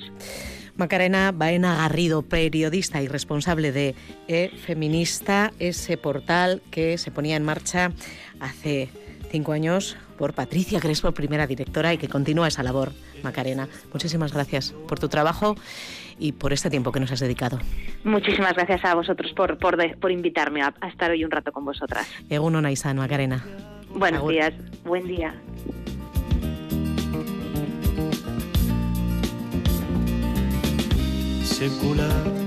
Macarena 0.76 1.32
Baena 1.32 1.76
Garrido, 1.76 2.22
periodista 2.22 3.02
y 3.02 3.08
responsable 3.08 3.72
de 3.72 3.94
e 4.28 4.48
Feminista, 4.48 5.52
ese 5.58 5.96
portal 5.96 6.62
que 6.70 6.96
se 6.96 7.10
ponía 7.10 7.36
en 7.36 7.44
marcha 7.44 7.92
hace 8.40 8.88
cinco 9.30 9.52
años 9.52 9.96
por 10.18 10.34
Patricia 10.34 10.80
Crespo, 10.80 11.12
primera 11.12 11.46
directora, 11.46 11.94
y 11.94 11.98
que 11.98 12.08
continúa 12.08 12.48
esa 12.48 12.62
labor, 12.62 12.92
Macarena. 13.22 13.68
Muchísimas 13.92 14.32
gracias 14.32 14.72
por 14.88 14.98
tu 14.98 15.08
trabajo 15.08 15.54
y 16.18 16.32
por 16.32 16.52
este 16.52 16.68
tiempo 16.68 16.92
que 16.92 17.00
nos 17.00 17.12
has 17.12 17.20
dedicado. 17.20 17.58
Muchísimas 18.04 18.54
gracias 18.54 18.84
a 18.84 18.94
vosotros 18.94 19.32
por, 19.32 19.58
por, 19.58 20.10
invitarme 20.10 20.62
a, 20.62 20.74
estar 20.88 21.10
hoy 21.10 21.24
un 21.24 21.30
rato 21.30 21.52
con 21.52 21.64
vosotras. 21.64 22.06
Eguno 22.28 22.60
Naizan, 22.60 22.96
Macarena. 22.96 23.44
Buenos 23.94 24.28
días, 24.28 24.52
buen 24.84 25.06
día. 25.06 25.34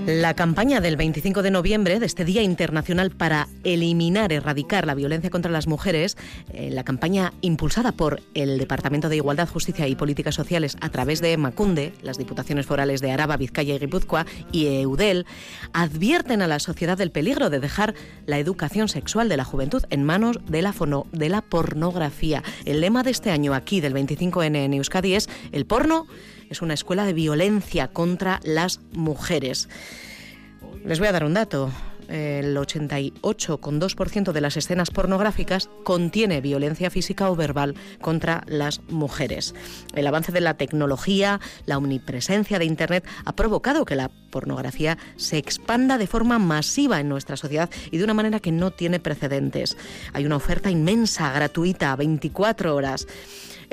La 0.08 0.34
campaña 0.34 0.82
del 0.82 0.98
25 0.98 1.44
de 1.44 1.52
noviembre, 1.52 2.00
de 2.00 2.06
este 2.08 2.26
Día 2.26 2.42
Internacional 2.42 3.12
para 3.12 3.48
eliminar, 3.64 4.34
erradicar 4.34 4.88
la 4.88 4.96
violencia 4.96 5.30
contra 5.30 5.52
las 5.52 5.68
mujeres, 5.68 6.18
eh, 6.52 6.72
la 6.72 6.84
campaña 6.84 7.32
impulsada 7.42 7.92
por 7.92 8.24
el 8.34 8.58
Departamento 8.58 9.10
de 9.10 9.18
Igualdad, 9.18 9.48
Justicia 9.48 9.88
y 9.88 9.96
Políticas 9.96 10.34
Sociales 10.34 10.78
a 10.82 10.90
través 10.90 11.22
de 11.22 11.38
Macunde, 11.38 11.94
las 12.02 12.18
Diputaciones 12.18 12.66
Forales 12.66 13.02
de 13.02 13.12
Araba, 13.12 13.38
Vizcaya 13.38 13.76
y 13.76 13.80
Guipúzcoa 13.80 14.26
y 14.52 14.66
EUDEL, 14.66 15.28
advierten 15.74 16.42
a 16.42 16.48
la 16.48 16.58
sociedad 16.58 16.98
del 16.98 17.12
peligro 17.12 17.52
de 17.52 17.60
dejar 17.60 17.94
la 18.26 18.40
educación 18.40 18.90
sexual 18.90 19.30
de 19.30 19.38
la 19.38 19.46
juventud 19.46 19.84
en 19.92 20.04
manos 20.04 20.40
de 20.48 20.64
la, 20.64 20.74
de 21.12 21.30
la 21.30 21.42
pornografía. 21.44 22.42
El 22.66 22.82
lema 22.82 23.04
de 23.04 23.12
este 23.12 23.30
año 23.30 23.54
aquí 23.54 23.80
del 23.80 23.94
25N 23.94 24.56
en 24.56 24.74
Euskadi 24.74 25.14
es 25.14 25.30
el 25.52 25.68
porno 25.68 26.08
es 26.54 26.62
una 26.62 26.76
escuela 26.76 27.04
de 27.04 27.14
violencia 27.14 27.88
contra 27.88 28.40
las 28.44 28.80
mujeres. 28.94 29.68
Les 30.86 31.00
voy 31.00 31.08
a 31.08 31.12
dar 31.12 31.26
un 31.26 31.34
dato. 31.34 31.72
El 32.10 32.56
88,2% 32.58 34.34
de 34.34 34.42
las 34.42 34.56
escenas 34.56 34.92
pornográficas 34.92 35.70
contiene 35.84 36.42
violencia 36.42 36.92
física 36.92 37.32
o 37.32 37.36
verbal 37.36 37.74
contra 38.02 38.44
las 38.46 38.82
mujeres. 38.90 39.56
El 39.96 40.06
avance 40.06 40.32
de 40.32 40.42
la 40.42 40.54
tecnología, 40.54 41.40
la 41.66 41.78
omnipresencia 41.78 42.60
de 42.60 42.66
Internet 42.66 43.08
ha 43.26 43.36
provocado 43.36 43.86
que 43.86 43.96
la 43.96 44.12
pornografía 44.32 45.00
se 45.16 45.38
expanda 45.40 45.98
de 45.98 46.06
forma 46.06 46.38
masiva 46.38 47.00
en 47.00 47.10
nuestra 47.10 47.36
sociedad 47.36 47.72
y 47.90 47.98
de 47.98 48.04
una 48.04 48.14
manera 48.14 48.40
que 48.40 48.52
no 48.52 48.70
tiene 48.70 49.00
precedentes. 49.00 49.76
Hay 50.12 50.28
una 50.28 50.36
oferta 50.36 50.70
inmensa, 50.70 51.32
gratuita, 51.32 51.96
24 51.96 52.76
horas. 52.76 53.08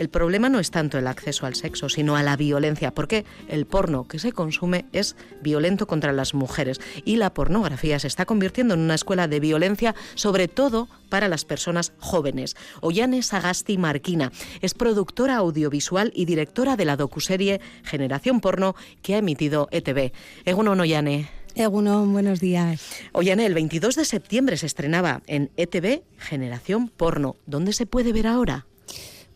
El 0.01 0.09
problema 0.09 0.49
no 0.49 0.61
es 0.61 0.71
tanto 0.71 0.97
el 0.97 1.07
acceso 1.07 1.45
al 1.45 1.55
sexo, 1.55 1.91
sino 1.91 2.17
a 2.17 2.23
la 2.23 2.35
violencia, 2.35 2.95
porque 2.95 3.27
el 3.49 3.67
porno 3.67 4.09
que 4.09 4.19
se 4.19 4.33
consume 4.33 4.87
es 4.95 5.15
violento 5.43 5.87
contra 5.87 6.15
las 6.15 6.33
mujeres 6.33 6.81
y 7.05 7.17
la 7.17 7.35
pornografía 7.35 7.99
se 7.99 8.07
está 8.07 8.25
convirtiendo 8.25 8.73
en 8.73 8.81
una 8.81 8.95
escuela 8.95 9.29
de 9.29 9.41
violencia, 9.41 9.95
sobre 10.15 10.49
todo 10.49 10.89
para 11.11 11.29
las 11.29 11.45
personas 11.45 11.93
jóvenes. 11.99 12.57
Ollane 12.81 13.23
Sagasti 13.23 13.77
Marquina 13.77 14.33
es 14.63 14.73
productora 14.73 15.37
audiovisual 15.37 16.13
y 16.15 16.25
directora 16.25 16.77
de 16.77 16.87
la 16.87 16.97
docuserie 16.97 17.61
Generación 17.85 18.41
Porno 18.41 18.77
que 19.03 19.17
ha 19.17 19.19
emitido 19.19 19.69
ETV. 19.71 20.13
Egunon 20.47 20.81
Ollane. 20.81 21.29
Egunon, 21.55 22.11
buenos 22.15 22.41
días. 22.41 22.81
Ollane, 23.13 23.45
el 23.45 23.53
22 23.53 23.97
de 23.97 24.07
septiembre 24.07 24.57
se 24.57 24.65
estrenaba 24.65 25.21
en 25.27 25.51
ETV 25.59 26.05
Generación 26.17 26.89
Porno. 26.89 27.37
¿Dónde 27.45 27.75
se 27.75 27.85
puede 27.85 28.15
ver 28.15 28.27
ahora? 28.27 28.65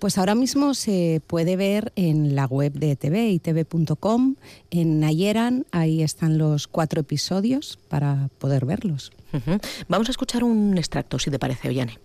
Pues 0.05 0.19
ahora 0.19 0.35
mismo 0.35 0.75
se 0.75 1.23
puede 1.27 1.57
ver 1.57 1.91
en 1.97 2.37
la 2.37 2.45
web 2.45 2.75
de 2.75 2.91
ETV, 2.91 3.31
itv.com, 3.31 4.35
en 4.71 5.01
Nayeran, 5.01 5.65
ahí 5.73 6.03
están 6.03 6.37
los 6.37 6.69
cuatro 6.69 7.01
episodios 7.01 7.79
para 7.89 8.29
poder 8.37 8.67
verlos. 8.67 9.13
Vamos 9.89 10.09
a 10.09 10.11
escuchar 10.11 10.45
un 10.45 10.77
extracto, 10.77 11.19
si 11.19 11.31
te 11.31 11.39
parece, 11.39 11.71
Ollane. 11.71 11.99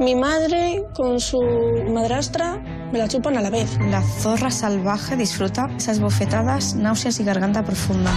Mi 0.00 0.14
madre 0.14 0.84
con 0.94 1.18
su 1.18 1.40
madrastra 1.88 2.62
me 2.92 2.98
la 2.98 3.08
chupan 3.08 3.38
a 3.38 3.40
la 3.40 3.48
vez. 3.48 3.78
La 3.88 4.02
zorra 4.02 4.50
salvaje 4.50 5.16
disfruta 5.16 5.70
esas 5.78 5.98
bofetadas, 5.98 6.74
náuseas 6.74 7.20
y 7.20 7.24
garganta 7.24 7.64
profunda. 7.64 8.12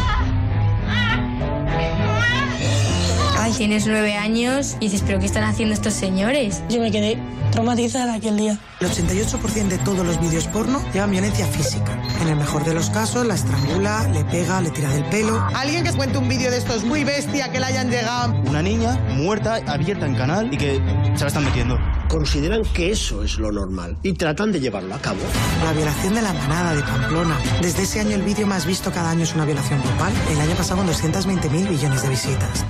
Tienes 3.58 3.88
nueve 3.88 4.14
años 4.14 4.78
y 4.80 4.86
dices, 4.86 5.04
¿pero 5.06 5.20
qué 5.20 5.26
están 5.26 5.44
haciendo 5.44 5.74
estos 5.74 5.94
señores? 5.94 6.62
Yo 6.70 6.80
me 6.80 6.92
quedé 6.92 7.18
traumatizada 7.52 8.14
aquel 8.14 8.38
día. 8.38 8.60
El 8.80 8.88
88% 8.88 9.68
de 9.68 9.80
todos 9.80 10.06
los 10.06 10.22
vídeos 10.22 10.46
porno 10.46 10.80
llevan 10.94 11.10
violencia 11.10 11.48
física. 11.48 12.00
En 12.22 12.28
el 12.28 12.36
mejor 12.36 12.64
de 12.64 12.76
los 12.76 12.92
casos, 12.92 13.26
la 13.26 13.34
estrangula, 13.34 14.08
le 14.10 14.24
pega, 14.26 14.62
le 14.62 14.70
tira 14.70 14.90
del 14.90 15.04
pelo. 15.06 15.44
Alguien 15.56 15.84
que 15.84 15.92
cuente 15.92 16.20
un 16.20 16.30
vídeo 16.30 16.52
de 16.52 16.58
estos 16.58 16.84
muy 16.84 17.04
bestia 17.04 17.52
que 17.52 17.60
le 17.60 17.66
hayan 17.66 17.90
llegado. 17.90 18.36
Una 18.48 18.62
niña 18.62 18.96
muerta, 19.16 19.56
abierta 19.66 20.06
en 20.06 20.14
canal 20.14 20.54
y 20.54 20.58
que 20.58 20.80
se 21.16 21.22
la 21.22 21.28
están 21.28 21.46
metiendo. 21.46 21.80
Consideran 22.10 22.62
que 22.76 22.92
eso 22.92 23.24
es 23.24 23.40
lo 23.40 23.52
normal 23.52 23.98
y 24.04 24.14
tratan 24.14 24.52
de 24.52 24.60
llevarlo 24.60 24.94
a 24.94 25.00
cabo. 25.00 25.20
La 25.66 25.74
violación 25.74 26.14
de 26.14 26.22
la 26.22 26.34
manada 26.34 26.76
de 26.76 26.84
Pamplona. 26.84 27.38
Desde 27.62 27.84
ese 27.84 28.02
año 28.02 28.16
el 28.16 28.22
vídeo 28.22 28.46
más 28.46 28.68
visto 28.68 28.92
cada 28.92 29.10
año 29.10 29.24
es 29.24 29.34
una 29.34 29.46
violación 29.46 29.82
grupal. 29.82 30.14
El 30.32 30.40
año 30.40 30.56
pasado 30.56 30.78
con 30.78 30.88
220.000 30.88 31.68
billones 31.68 32.04
de 32.04 32.10
visitas. 32.10 32.66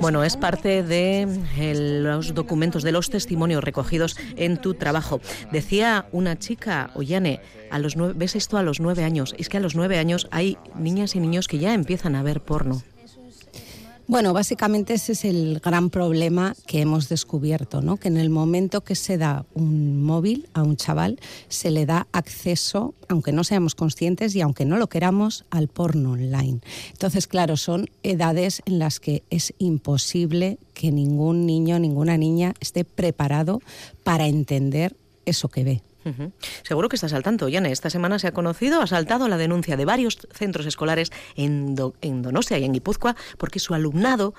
Bueno, 0.00 0.17
es 0.24 0.36
parte 0.36 0.82
de 0.82 1.26
los 2.00 2.34
documentos, 2.34 2.82
de 2.82 2.92
los 2.92 3.10
testimonios 3.10 3.64
recogidos 3.64 4.16
en 4.36 4.56
tu 4.56 4.74
trabajo. 4.74 5.20
Decía 5.52 6.06
una 6.12 6.38
chica, 6.38 6.90
Ollane, 6.94 7.40
a 7.70 7.78
los 7.78 7.96
ves 8.16 8.36
esto 8.36 8.56
a 8.56 8.62
los 8.62 8.80
nueve 8.80 9.04
años. 9.04 9.34
Es 9.38 9.48
que 9.48 9.56
a 9.56 9.60
los 9.60 9.74
nueve 9.74 9.98
años 9.98 10.28
hay 10.30 10.56
niñas 10.76 11.14
y 11.16 11.20
niños 11.20 11.48
que 11.48 11.58
ya 11.58 11.74
empiezan 11.74 12.14
a 12.14 12.22
ver 12.22 12.40
porno. 12.40 12.82
Bueno, 14.08 14.32
básicamente 14.32 14.94
ese 14.94 15.12
es 15.12 15.26
el 15.26 15.60
gran 15.62 15.90
problema 15.90 16.56
que 16.66 16.80
hemos 16.80 17.10
descubierto, 17.10 17.82
¿no? 17.82 17.98
Que 17.98 18.08
en 18.08 18.16
el 18.16 18.30
momento 18.30 18.80
que 18.80 18.94
se 18.94 19.18
da 19.18 19.44
un 19.52 20.02
móvil 20.02 20.48
a 20.54 20.62
un 20.62 20.76
chaval, 20.76 21.20
se 21.48 21.70
le 21.70 21.84
da 21.84 22.06
acceso, 22.12 22.94
aunque 23.08 23.32
no 23.32 23.44
seamos 23.44 23.74
conscientes 23.74 24.34
y 24.34 24.40
aunque 24.40 24.64
no 24.64 24.78
lo 24.78 24.86
queramos, 24.86 25.44
al 25.50 25.68
porno 25.68 26.12
online. 26.12 26.60
Entonces, 26.90 27.26
claro, 27.26 27.58
son 27.58 27.90
edades 28.02 28.62
en 28.64 28.78
las 28.78 28.98
que 28.98 29.24
es 29.28 29.52
imposible 29.58 30.58
que 30.72 30.90
ningún 30.90 31.44
niño, 31.44 31.78
ninguna 31.78 32.16
niña 32.16 32.54
esté 32.60 32.86
preparado 32.86 33.60
para 34.04 34.26
entender 34.26 34.96
eso 35.26 35.50
que 35.50 35.64
ve. 35.64 35.82
Seguro 36.62 36.88
que 36.88 36.96
estás 36.96 37.12
al 37.12 37.22
tanto, 37.22 37.48
Yane. 37.48 37.72
Esta 37.72 37.90
semana 37.90 38.18
se 38.18 38.28
ha 38.28 38.32
conocido, 38.32 38.80
ha 38.82 38.86
saltado 38.86 39.28
la 39.28 39.36
denuncia 39.36 39.76
de 39.76 39.84
varios 39.84 40.18
centros 40.32 40.66
escolares 40.66 41.10
en, 41.36 41.74
en 42.00 42.22
Donostia 42.22 42.58
y 42.58 42.64
en 42.64 42.72
Guipúzcoa 42.72 43.16
porque 43.36 43.58
su 43.58 43.74
alumnado 43.74 44.34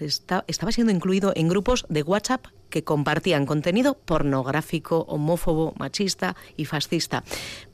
estaba 0.00 0.72
siendo 0.72 0.92
incluido 0.92 1.32
en 1.34 1.48
grupos 1.48 1.86
de 1.88 2.02
WhatsApp 2.02 2.46
que 2.68 2.84
compartían 2.84 3.46
contenido 3.46 3.94
pornográfico, 3.94 5.06
homófobo, 5.08 5.74
machista 5.78 6.36
y 6.56 6.64
fascista. 6.64 7.24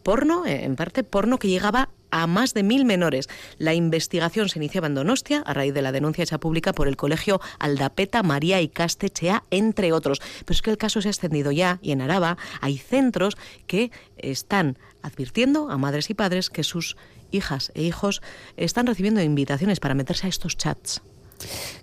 Porno, 0.03 0.47
en 0.47 0.77
parte 0.77 1.03
porno 1.03 1.39
que 1.39 1.49
llegaba 1.49 1.89
a 2.13 2.29
más 2.29 2.55
de 2.55 2.63
mil 2.63 2.85
menores. 2.85 3.29
La 3.59 3.75
investigación 3.75 4.49
se 4.49 4.61
iniciaba 4.61 4.87
en 4.87 4.95
Donostia 4.95 5.43
a 5.45 5.53
raíz 5.53 5.75
de 5.75 5.83
la 5.83 5.91
denuncia 5.91 6.23
hecha 6.23 6.39
pública 6.39 6.73
por 6.73 6.87
el 6.87 6.97
colegio 6.97 7.41
Aldapeta, 7.59 8.23
María 8.23 8.61
y 8.61 8.69
Castechea, 8.69 9.43
entre 9.51 9.93
otros. 9.93 10.21
Pero 10.45 10.55
es 10.55 10.63
que 10.63 10.71
el 10.71 10.79
caso 10.79 11.03
se 11.03 11.09
ha 11.09 11.11
extendido 11.11 11.51
ya 11.51 11.81
y 11.83 11.91
en 11.91 12.03
Araba 12.03 12.39
hay 12.61 12.79
centros 12.79 13.37
que 13.67 13.91
están 14.17 14.79
advirtiendo 15.03 15.71
a 15.71 15.79
madres 15.79 16.11
y 16.11 16.15
padres 16.15 16.51
que 16.51 16.63
sus 16.63 16.97
hijas 17.33 17.73
e 17.75 17.83
hijos 17.83 18.23
están 18.57 18.87
recibiendo 18.87 19.21
invitaciones 19.23 19.81
para 19.81 19.95
meterse 19.95 20.27
a 20.27 20.31
estos 20.31 20.57
chats. 20.57 21.03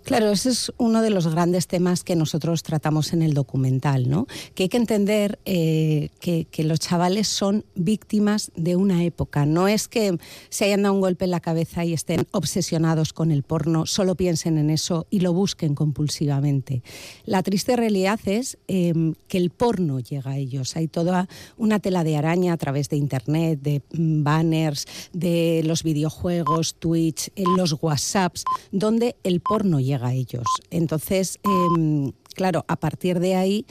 Claro, 0.03 0.31
ese 0.31 0.49
es 0.49 0.71
uno 0.77 1.01
de 1.01 1.11
los 1.11 1.27
grandes 1.27 1.67
temas 1.67 2.03
que 2.03 2.15
nosotros 2.15 2.63
tratamos 2.63 3.13
en 3.13 3.21
el 3.21 3.33
documental, 3.33 4.09
¿no? 4.09 4.25
Que 4.55 4.63
hay 4.63 4.69
que 4.69 4.77
entender 4.77 5.39
eh, 5.45 6.09
que, 6.19 6.47
los 6.63 6.79
chavales 6.79 7.27
son 7.27 7.63
víctimas 7.75 8.51
de 8.55 8.75
una 8.75 9.03
época. 9.03 9.45
No 9.45 9.67
es 9.67 9.87
que 9.87 10.17
se 10.49 10.65
hayan 10.65 10.83
dado 10.83 10.95
un 10.95 11.01
golpe 11.01 11.25
en 11.25 11.31
la 11.31 11.39
cabeza 11.39 11.85
y 11.85 11.93
estén 11.93 12.27
obsesionados 12.31 13.13
con 13.13 13.31
el 13.31 13.43
porno, 13.43 13.85
solo 13.85 14.15
piensen 14.15 14.57
en 14.57 14.69
eso 14.69 15.07
y 15.09 15.19
lo 15.19 15.31
busquen 15.31 15.75
compulsivamente. 15.75 16.83
La 17.25 17.43
triste 17.43 17.75
realidad 17.75 18.19
es 18.25 18.57
em, 18.67 19.13
que 19.27 19.37
el 19.37 19.51
porno 19.51 19.99
llega 19.99 20.31
a 20.31 20.37
ellos. 20.37 20.75
Hay 20.75 20.87
toda 20.87 21.29
una 21.57 21.79
tela 21.79 22.03
de 22.03 22.17
araña 22.17 22.53
a 22.53 22.57
través 22.57 22.89
de 22.89 22.97
internet, 22.97 23.59
de 23.61 23.81
mm, 23.93 24.23
banners, 24.23 24.85
de 25.13 25.61
los 25.65 25.83
videojuegos, 25.83 26.75
Twitch, 26.75 27.31
los 27.57 27.77
WhatsApps, 27.81 28.43
donde 28.71 29.15
el 29.23 29.39
porno 29.49 29.79
llega 29.79 30.09
a 30.09 30.13
ellos. 30.13 30.45
Entonces, 30.69 31.39
em, 31.43 32.11
claro, 32.35 32.65
a 32.67 32.75
partir 32.75 33.19
de 33.19 33.35
ahí 33.35 33.65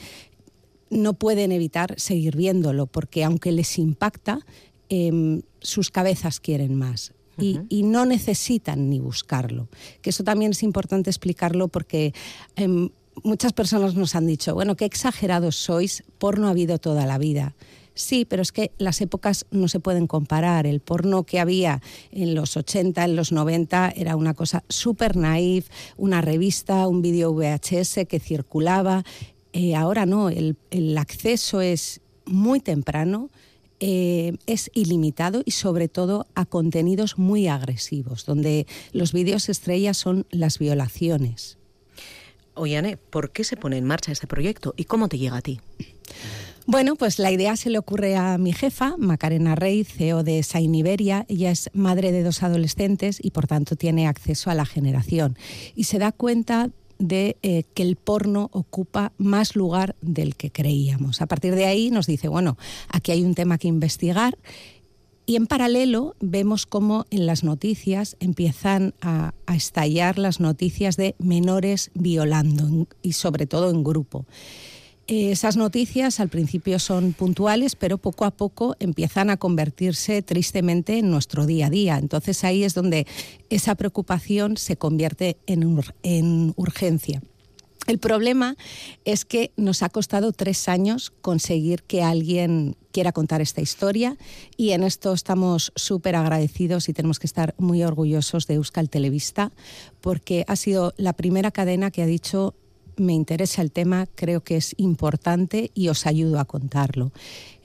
no 0.89 1.13
pueden 1.13 1.53
evitar 1.53 1.97
seguir 1.97 2.35
viéndolo, 2.35 2.85
porque 2.85 3.23
aunque 3.23 3.53
les 3.53 3.79
impacta, 3.79 4.45
em, 4.89 5.41
sus 5.61 5.89
cabezas 5.89 6.41
quieren 6.41 6.75
más. 6.75 7.13
Y, 7.41 7.83
no 7.83 8.05
necesitan 8.05 8.89
ni 8.89 8.99
buscarlo. 8.99 9.69
Que 10.01 10.09
eso 10.09 10.25
también 10.25 10.51
es 10.51 10.61
importante 10.61 11.09
explicarlo 11.09 11.69
porque 11.69 12.13
em, 12.57 12.89
muchas 13.23 13.53
personas 13.53 13.95
nos 13.95 14.13
han 14.13 14.27
dicho, 14.27 14.53
bueno, 14.53 14.75
qué 14.75 14.83
exagerados 14.83 15.55
sois, 15.55 16.03
porno 16.17 16.47
ha 16.47 16.49
habido 16.49 16.79
toda 16.79 17.05
la 17.05 17.17
vida. 17.17 17.55
Sí, 17.99 18.23
pero 18.23 18.41
es 18.41 18.53
que 18.53 18.71
las 18.77 19.01
épocas 19.01 19.45
no 19.51 19.67
se 19.67 19.81
pueden 19.81 20.07
comparar. 20.07 20.65
El 20.65 20.79
porno 20.79 21.25
que 21.25 21.37
había 21.37 21.81
en 22.11 22.33
los 22.33 22.55
80, 22.55 23.03
en 23.03 23.17
los 23.17 23.33
90, 23.33 23.91
era 23.93 24.15
una 24.15 24.33
cosa 24.33 24.63
súper 24.69 25.17
naif, 25.17 25.67
una 25.97 26.21
revista, 26.21 26.87
un 26.87 27.01
vídeo 27.01 27.33
VHS 27.33 28.07
que 28.07 28.21
circulaba. 28.21 29.03
Eh, 29.51 29.75
ahora 29.75 30.05
no, 30.05 30.29
el, 30.29 30.55
acceso 30.97 31.59
es 31.59 31.99
muy 32.25 32.61
temprano, 32.61 33.29
eh, 33.81 34.37
es 34.45 34.71
ilimitado 34.73 35.41
y 35.43 35.51
sobre 35.51 35.89
todo 35.89 36.25
a 36.35 36.45
contenidos 36.45 37.17
muy 37.17 37.49
agresivos, 37.49 38.25
donde 38.25 38.65
los 38.93 39.11
vídeos 39.11 39.49
estrellas 39.49 39.97
son 39.97 40.25
las 40.31 40.57
violaciones. 40.57 41.57
Oye, 42.53 42.95
¿por 42.95 43.31
qué 43.31 43.43
se 43.43 43.57
pone 43.57 43.77
en 43.77 43.83
marcha 43.83 44.13
este 44.13 44.25
proyecto 44.25 44.73
y 44.77 44.85
cómo 44.85 45.09
te 45.09 45.17
llega 45.17 45.35
a 45.35 45.41
ti? 45.41 45.59
Bueno, 46.71 46.95
pues 46.95 47.17
la 47.17 47.31
idea 47.31 47.55
se 47.55 47.71
le 47.71 47.79
ocurre 47.79 48.15
a 48.15 48.37
mi 48.37 48.53
jefa, 48.53 48.93
Macarena 48.99 49.55
Rey, 49.55 49.83
CEO 49.83 50.21
de 50.21 50.43
Sain 50.43 50.75
Iberia. 50.75 51.25
Ella 51.27 51.49
es 51.49 51.71
madre 51.73 52.11
de 52.11 52.21
dos 52.21 52.43
adolescentes 52.43 53.17
y 53.19 53.31
por 53.31 53.47
tanto 53.47 53.75
tiene 53.75 54.07
acceso 54.07 54.51
a 54.51 54.53
la 54.53 54.67
generación. 54.67 55.35
Y 55.75 55.85
se 55.85 55.97
da 55.97 56.11
cuenta 56.11 56.69
de 56.99 57.37
eh, 57.41 57.63
que 57.73 57.81
el 57.81 57.95
porno 57.95 58.51
ocupa 58.53 59.13
más 59.17 59.55
lugar 59.55 59.95
del 60.01 60.35
que 60.35 60.51
creíamos. 60.51 61.23
A 61.23 61.25
partir 61.25 61.55
de 61.55 61.65
ahí 61.65 61.89
nos 61.89 62.05
dice, 62.05 62.27
bueno, 62.27 62.55
aquí 62.87 63.13
hay 63.13 63.23
un 63.23 63.33
tema 63.33 63.57
que 63.57 63.67
investigar 63.67 64.37
y 65.25 65.37
en 65.37 65.47
paralelo 65.47 66.15
vemos 66.19 66.67
cómo 66.67 67.07
en 67.09 67.25
las 67.25 67.43
noticias 67.43 68.15
empiezan 68.19 68.93
a, 69.01 69.33
a, 69.47 69.55
estallar 69.55 70.19
las 70.19 70.39
noticias 70.39 70.97
de 70.97 71.15
menores 71.17 71.89
violando 71.95 72.87
y 73.01 73.13
sobre 73.13 73.47
todo 73.47 73.71
en 73.71 73.83
grupo. 73.83 74.27
Esas 75.09 75.57
noticias 75.57 76.19
al 76.19 76.29
principio 76.29 76.77
son 76.77 77.13
puntuales, 77.13 77.75
pero 77.75 77.97
poco 77.97 78.25
a 78.25 78.31
poco 78.31 78.75
empiezan 78.79 79.31
a 79.31 79.37
convertirse 79.37 80.21
tristemente 80.21 80.99
en 80.99 81.09
nuestro 81.09 81.47
día 81.47 81.65
a 81.65 81.69
día. 81.71 81.97
Entonces 81.97 82.43
ahí 82.43 82.63
es 82.63 82.75
donde 82.75 83.07
esa 83.49 83.73
preocupación 83.73 84.55
se 84.55 84.77
convierte 84.77 85.37
en, 85.47 86.53
urgencia. 86.57 87.23
El 87.87 87.97
problema 87.97 88.55
es 89.03 89.25
que 89.25 89.51
nos 89.57 89.81
ha 89.81 89.89
costado 89.89 90.31
tres 90.31 90.69
años 90.69 91.11
conseguir 91.21 91.81
que 91.81 92.03
alguien 92.03 92.75
quiera 92.91 93.11
contar 93.11 93.41
esta 93.41 93.61
historia 93.61 94.15
y 94.57 94.71
en 94.71 94.83
esto 94.83 95.11
estamos 95.13 95.71
súper 95.75 96.17
agradecidos 96.17 96.87
y 96.87 96.93
tenemos 96.93 97.17
que 97.17 97.25
estar 97.25 97.55
muy 97.57 97.81
orgullosos 97.81 98.45
de 98.45 98.55
Euskal 98.55 98.91
Televista 98.91 99.51
porque 100.01 100.45
ha 100.47 100.55
sido 100.55 100.93
la 100.97 101.13
primera 101.13 101.49
cadena 101.49 101.89
que 101.89 102.03
ha 102.03 102.05
dicho 102.05 102.53
me 102.99 103.13
interesa 103.13 103.61
el 103.61 103.71
tema, 103.71 104.07
creo 104.15 104.41
que 104.41 104.57
es 104.57 104.73
importante 104.77 105.71
y 105.73 105.87
os 105.87 106.05
ayudo 106.05 106.39
a 106.39 106.45
contarlo. 106.45 107.11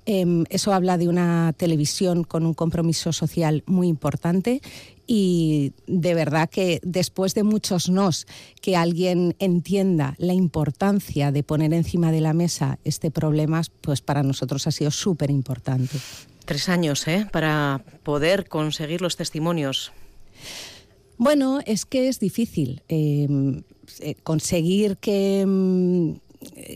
Em, 0.07 0.45
eso 0.50 0.75
habla 0.75 0.99
de 0.99 1.09
una 1.09 1.55
televisión 1.57 2.25
con 2.25 2.45
un 2.45 2.53
compromiso 2.53 3.12
social 3.12 3.62
muy 3.67 3.88
importante 3.88 4.61
y 5.07 5.73
de 5.87 6.14
verdad 6.14 6.49
que 6.50 6.81
después 6.83 7.35
de 7.35 7.43
muchos 7.43 7.88
nos, 7.88 8.26
que 8.61 8.76
alguien 8.76 9.35
entienda 9.38 10.14
la 10.19 10.35
importancia 10.35 11.33
de 11.33 11.43
poner 11.43 11.73
encima 11.73 12.12
de 12.12 12.21
la 12.21 12.35
mesa 12.35 12.79
este 12.85 13.11
problema, 13.11 13.62
pues 13.81 14.03
para 14.03 14.23
nosotros 14.23 14.67
ha 14.67 14.73
sido 14.73 14.91
súper 14.91 15.31
importante. 15.31 15.99
Tres 16.45 16.69
años, 16.69 17.09
¿eh? 17.09 17.26
Para 17.33 17.83
poder 18.03 18.47
conseguir 18.49 19.00
los 19.00 19.17
testimonios. 19.17 19.93
Bueno, 21.17 21.61
es 21.64 21.87
que 21.87 22.09
es 22.09 22.20
difícil. 22.20 22.83
Em, 22.88 23.59
eh, 23.59 23.62
conseguir 24.23 24.97
que, 24.99 25.44
mm, 25.47 26.12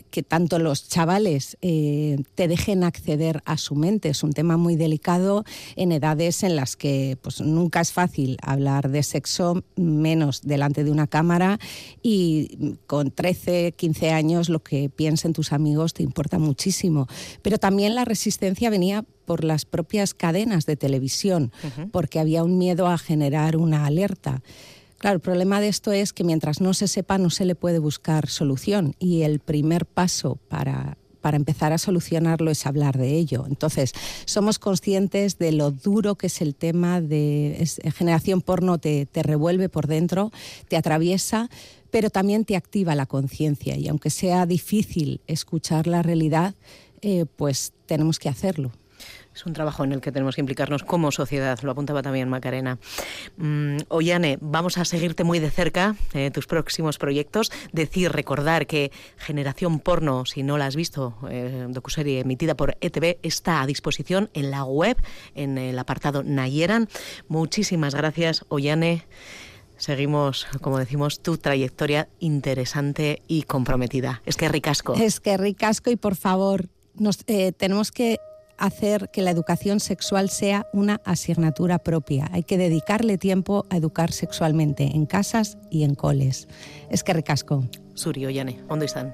que 0.09 0.23
tanto 0.23 0.59
los 0.59 0.87
chavales 0.87 1.57
eh, 1.61 2.17
te 2.35 2.47
dejen 2.47 2.83
acceder 2.83 3.41
a 3.45 3.57
su 3.57 3.75
mente. 3.75 4.09
Es 4.09 4.23
un 4.23 4.33
tema 4.33 4.57
muy 4.57 4.75
delicado 4.75 5.43
en 5.75 5.91
edades 5.91 6.43
en 6.43 6.55
las 6.55 6.75
que 6.75 7.17
pues, 7.21 7.41
nunca 7.41 7.81
es 7.81 7.91
fácil 7.91 8.37
hablar 8.41 8.89
de 8.89 9.03
sexo, 9.03 9.63
menos 9.75 10.41
delante 10.41 10.83
de 10.83 10.91
una 10.91 11.07
cámara, 11.07 11.59
y 12.01 12.77
con 12.87 13.11
13, 13.11 13.73
15 13.73 14.11
años 14.11 14.49
lo 14.49 14.59
que 14.59 14.89
piensen 14.89 15.33
tus 15.33 15.53
amigos 15.53 15.93
te 15.93 16.03
importa 16.03 16.39
muchísimo. 16.39 17.07
Pero 17.41 17.57
también 17.57 17.95
la 17.95 18.05
resistencia 18.05 18.69
venía 18.69 19.05
por 19.25 19.43
las 19.43 19.65
propias 19.65 20.13
cadenas 20.13 20.65
de 20.65 20.75
televisión, 20.75 21.51
porque 21.91 22.19
había 22.19 22.43
un 22.43 22.57
miedo 22.57 22.87
a 22.87 22.97
generar 22.97 23.57
una 23.57 23.85
alerta. 23.85 24.41
Claro, 24.99 25.15
el 25.15 25.21
problema 25.21 25.61
de 25.61 25.69
esto 25.69 25.93
es 25.93 26.11
que 26.11 26.25
mientras 26.25 26.59
no 26.59 26.73
se 26.73 26.89
sepa 26.89 27.17
no 27.17 27.29
se 27.29 27.45
le 27.45 27.55
puede 27.55 27.79
buscar 27.79 28.27
solución 28.27 28.95
y 28.99 29.21
el 29.21 29.39
primer 29.39 29.85
paso 29.85 30.37
para, 30.49 30.97
para 31.21 31.37
empezar 31.37 31.71
a 31.71 31.77
solucionarlo 31.77 32.51
es 32.51 32.65
hablar 32.65 32.97
de 32.97 33.15
ello. 33.15 33.45
Entonces, 33.47 33.93
somos 34.25 34.59
conscientes 34.59 35.37
de 35.37 35.53
lo 35.53 35.71
duro 35.71 36.15
que 36.15 36.27
es 36.27 36.41
el 36.41 36.53
tema 36.53 36.99
de 36.99 37.65
generación 37.95 38.41
porno, 38.41 38.77
te, 38.77 39.05
te 39.05 39.23
revuelve 39.23 39.69
por 39.69 39.87
dentro, 39.87 40.31
te 40.67 40.75
atraviesa, 40.75 41.49
pero 41.91 42.09
también 42.09 42.43
te 42.43 42.57
activa 42.57 42.93
la 42.93 43.05
conciencia 43.05 43.77
y 43.77 43.87
aunque 43.87 44.09
sea 44.09 44.45
difícil 44.45 45.21
escuchar 45.27 45.87
la 45.87 46.03
realidad, 46.03 46.55
eh, 47.01 47.25
pues 47.37 47.71
tenemos 47.85 48.19
que 48.19 48.27
hacerlo. 48.27 48.73
Es 49.39 49.45
un 49.45 49.53
trabajo 49.53 49.85
en 49.85 49.93
el 49.93 50.01
que 50.01 50.11
tenemos 50.11 50.35
que 50.35 50.41
implicarnos 50.41 50.83
como 50.83 51.13
sociedad, 51.13 51.57
lo 51.61 51.71
apuntaba 51.71 52.01
también 52.01 52.27
Macarena. 52.27 52.77
Mm, 53.37 53.77
Ollane, 53.87 54.37
vamos 54.41 54.77
a 54.77 54.83
seguirte 54.83 55.23
muy 55.23 55.39
de 55.39 55.49
cerca 55.49 55.95
eh, 56.13 56.29
tus 56.29 56.45
próximos 56.45 56.97
proyectos. 56.97 57.49
Decir, 57.71 58.11
recordar 58.11 58.67
que 58.67 58.91
Generación 59.15 59.79
Porno, 59.79 60.25
si 60.25 60.43
no 60.43 60.57
la 60.57 60.65
has 60.65 60.75
visto, 60.75 61.15
eh, 61.29 61.67
docuserie 61.69 62.19
emitida 62.19 62.55
por 62.55 62.75
ETV, 62.81 63.19
está 63.23 63.61
a 63.61 63.65
disposición 63.65 64.29
en 64.33 64.51
la 64.51 64.65
web, 64.65 64.97
en 65.35 65.57
el 65.57 65.79
apartado 65.79 66.21
Nayeran. 66.21 66.89
Muchísimas 67.29 67.95
gracias, 67.95 68.43
Ollane. 68.49 69.05
Seguimos, 69.77 70.47
como 70.59 70.79
decimos, 70.79 71.21
tu 71.21 71.37
trayectoria 71.37 72.09
interesante 72.19 73.21
y 73.29 73.43
comprometida. 73.43 74.21
Es 74.25 74.35
que 74.35 74.49
ricasco. 74.49 74.95
Es 74.95 75.21
que 75.21 75.37
ricasco 75.37 75.91
y 75.91 75.95
por 75.95 76.17
favor, 76.17 76.67
nos, 76.93 77.19
eh, 77.27 77.53
tenemos 77.53 77.93
que 77.93 78.19
hacer 78.59 79.09
que 79.09 79.21
la 79.21 79.31
educación 79.31 79.79
sexual 79.79 80.29
sea 80.29 80.67
una 80.73 81.01
asignatura 81.03 81.79
propia. 81.79 82.29
Hay 82.31 82.43
que 82.43 82.57
dedicarle 82.57 83.17
tiempo 83.17 83.65
a 83.69 83.77
educar 83.77 84.11
sexualmente 84.11 84.83
en 84.95 85.05
casas 85.05 85.57
y 85.69 85.83
en 85.83 85.95
coles. 85.95 86.47
Es 86.89 87.03
que 87.03 87.13
recasco. 87.13 87.63
Suri, 87.95 88.25
Ollane, 88.25 88.59
¿dónde 88.67 88.85
están? 88.85 89.13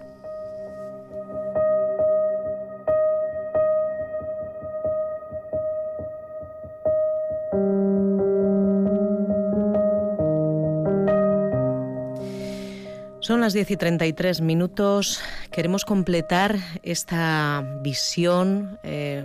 Son 13.26 13.42
las 13.42 13.54
10 13.54 13.72
y 13.72 13.78
33 13.78 14.42
minutos. 14.42 15.20
Queremos 15.56 15.86
completar 15.86 16.58
esta 16.84 17.64
visión, 17.82 18.78
eh, 18.84 19.24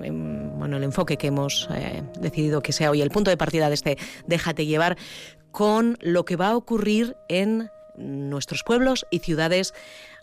bueno, 0.54 0.76
el 0.76 0.84
enfoque 0.84 1.16
que 1.16 1.26
hemos 1.26 1.68
eh, 1.74 2.04
decidido 2.20 2.62
que 2.62 2.72
sea 2.72 2.92
hoy 2.92 3.02
el 3.02 3.10
punto 3.10 3.30
de 3.30 3.36
partida 3.36 3.66
de 3.66 3.74
este 3.74 3.98
Déjate 4.28 4.64
llevar, 4.64 4.96
con 5.50 5.98
lo 6.00 6.24
que 6.24 6.36
va 6.36 6.50
a 6.50 6.56
ocurrir 6.56 7.16
en 7.28 7.68
nuestros 7.96 8.62
pueblos 8.62 9.06
y 9.10 9.20
ciudades 9.20 9.74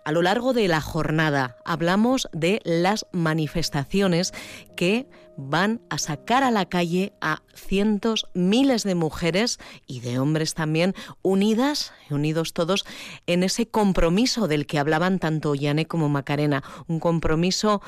A 0.05 0.13
lo 0.13 0.21
largo 0.21 0.53
de 0.53 0.69
la 0.69 0.79
jornada. 0.79 1.57
Hablamos 1.65 2.29
de 2.31 2.61
las 2.63 3.05
manifestaciones 3.11 4.33
que 4.77 5.05
van 5.37 5.81
a 5.89 5.97
sacar 5.97 6.43
a 6.43 6.51
la 6.51 6.65
calle 6.65 7.13
a 7.21 7.41
cientos, 7.53 8.27
miles 8.33 8.83
de 8.83 8.95
mujeres 8.95 9.59
y 9.85 9.99
de 9.99 10.17
hombres 10.17 10.53
también, 10.53 10.95
unidas, 11.21 11.93
unidos 12.09 12.53
todos, 12.53 12.85
en 13.27 13.43
ese 13.43 13.67
compromiso 13.67 14.47
del 14.47 14.65
que 14.65 14.79
hablaban 14.79 15.19
tanto 15.19 15.55
Yane 15.55 15.85
como 15.85 16.09
Macarena, 16.09 16.63
un 16.87 16.99
compromiso 16.99 17.81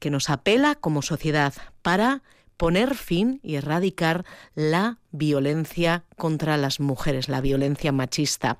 que 0.00 0.10
nos 0.10 0.30
apela 0.30 0.74
como 0.74 1.00
sociedad 1.00 1.54
para 1.80 2.22
poner 2.56 2.94
fin 2.94 3.40
y 3.42 3.56
erradicar 3.56 4.24
la 4.54 4.98
violencia 5.10 6.04
contra 6.16 6.56
las 6.56 6.80
mujeres, 6.80 7.28
la 7.28 7.40
violencia 7.40 7.92
machista. 7.92 8.58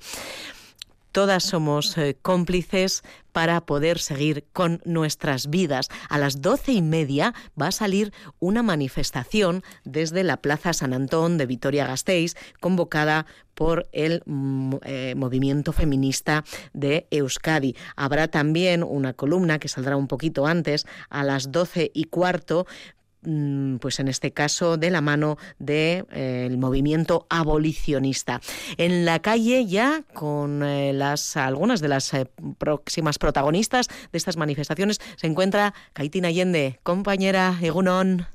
Todas 1.12 1.44
somos 1.44 1.98
eh, 1.98 2.16
cómplices 2.22 3.02
para 3.32 3.60
poder 3.66 3.98
seguir 3.98 4.46
con 4.54 4.80
nuestras 4.86 5.50
vidas. 5.50 5.88
A 6.08 6.16
las 6.18 6.40
doce 6.40 6.72
y 6.72 6.80
media 6.80 7.34
va 7.60 7.66
a 7.66 7.72
salir 7.72 8.14
una 8.40 8.62
manifestación 8.62 9.62
desde 9.84 10.24
la 10.24 10.38
Plaza 10.38 10.72
San 10.72 10.94
Antón 10.94 11.36
de 11.36 11.44
Vitoria-Gasteiz, 11.44 12.34
convocada 12.60 13.26
por 13.54 13.90
el 13.92 14.22
mm, 14.24 14.76
eh, 14.84 15.14
movimiento 15.14 15.74
feminista 15.74 16.44
de 16.72 17.06
Euskadi. 17.10 17.76
Habrá 17.94 18.28
también 18.28 18.82
una 18.82 19.12
columna 19.12 19.58
que 19.58 19.68
saldrá 19.68 19.98
un 19.98 20.08
poquito 20.08 20.46
antes, 20.46 20.86
a 21.10 21.24
las 21.24 21.52
doce 21.52 21.90
y 21.92 22.04
cuarto, 22.04 22.66
pues 23.80 24.00
en 24.00 24.08
este 24.08 24.32
caso 24.32 24.76
de 24.76 24.90
la 24.90 25.00
mano 25.00 25.38
del 25.58 26.06
de, 26.06 26.06
eh, 26.10 26.56
movimiento 26.56 27.26
abolicionista. 27.30 28.40
En 28.76 29.04
la 29.04 29.20
calle 29.20 29.66
ya 29.66 30.02
con 30.12 30.62
eh, 30.62 30.92
las 30.92 31.36
algunas 31.36 31.80
de 31.80 31.88
las 31.88 32.12
eh, 32.14 32.28
próximas 32.58 33.18
protagonistas 33.18 33.88
de 33.88 34.18
estas 34.18 34.36
manifestaciones 34.36 35.00
se 35.16 35.26
encuentra 35.26 35.74
Caitina 35.92 36.28
Allende, 36.28 36.80
compañera 36.82 37.56
Egunon. 37.60 38.26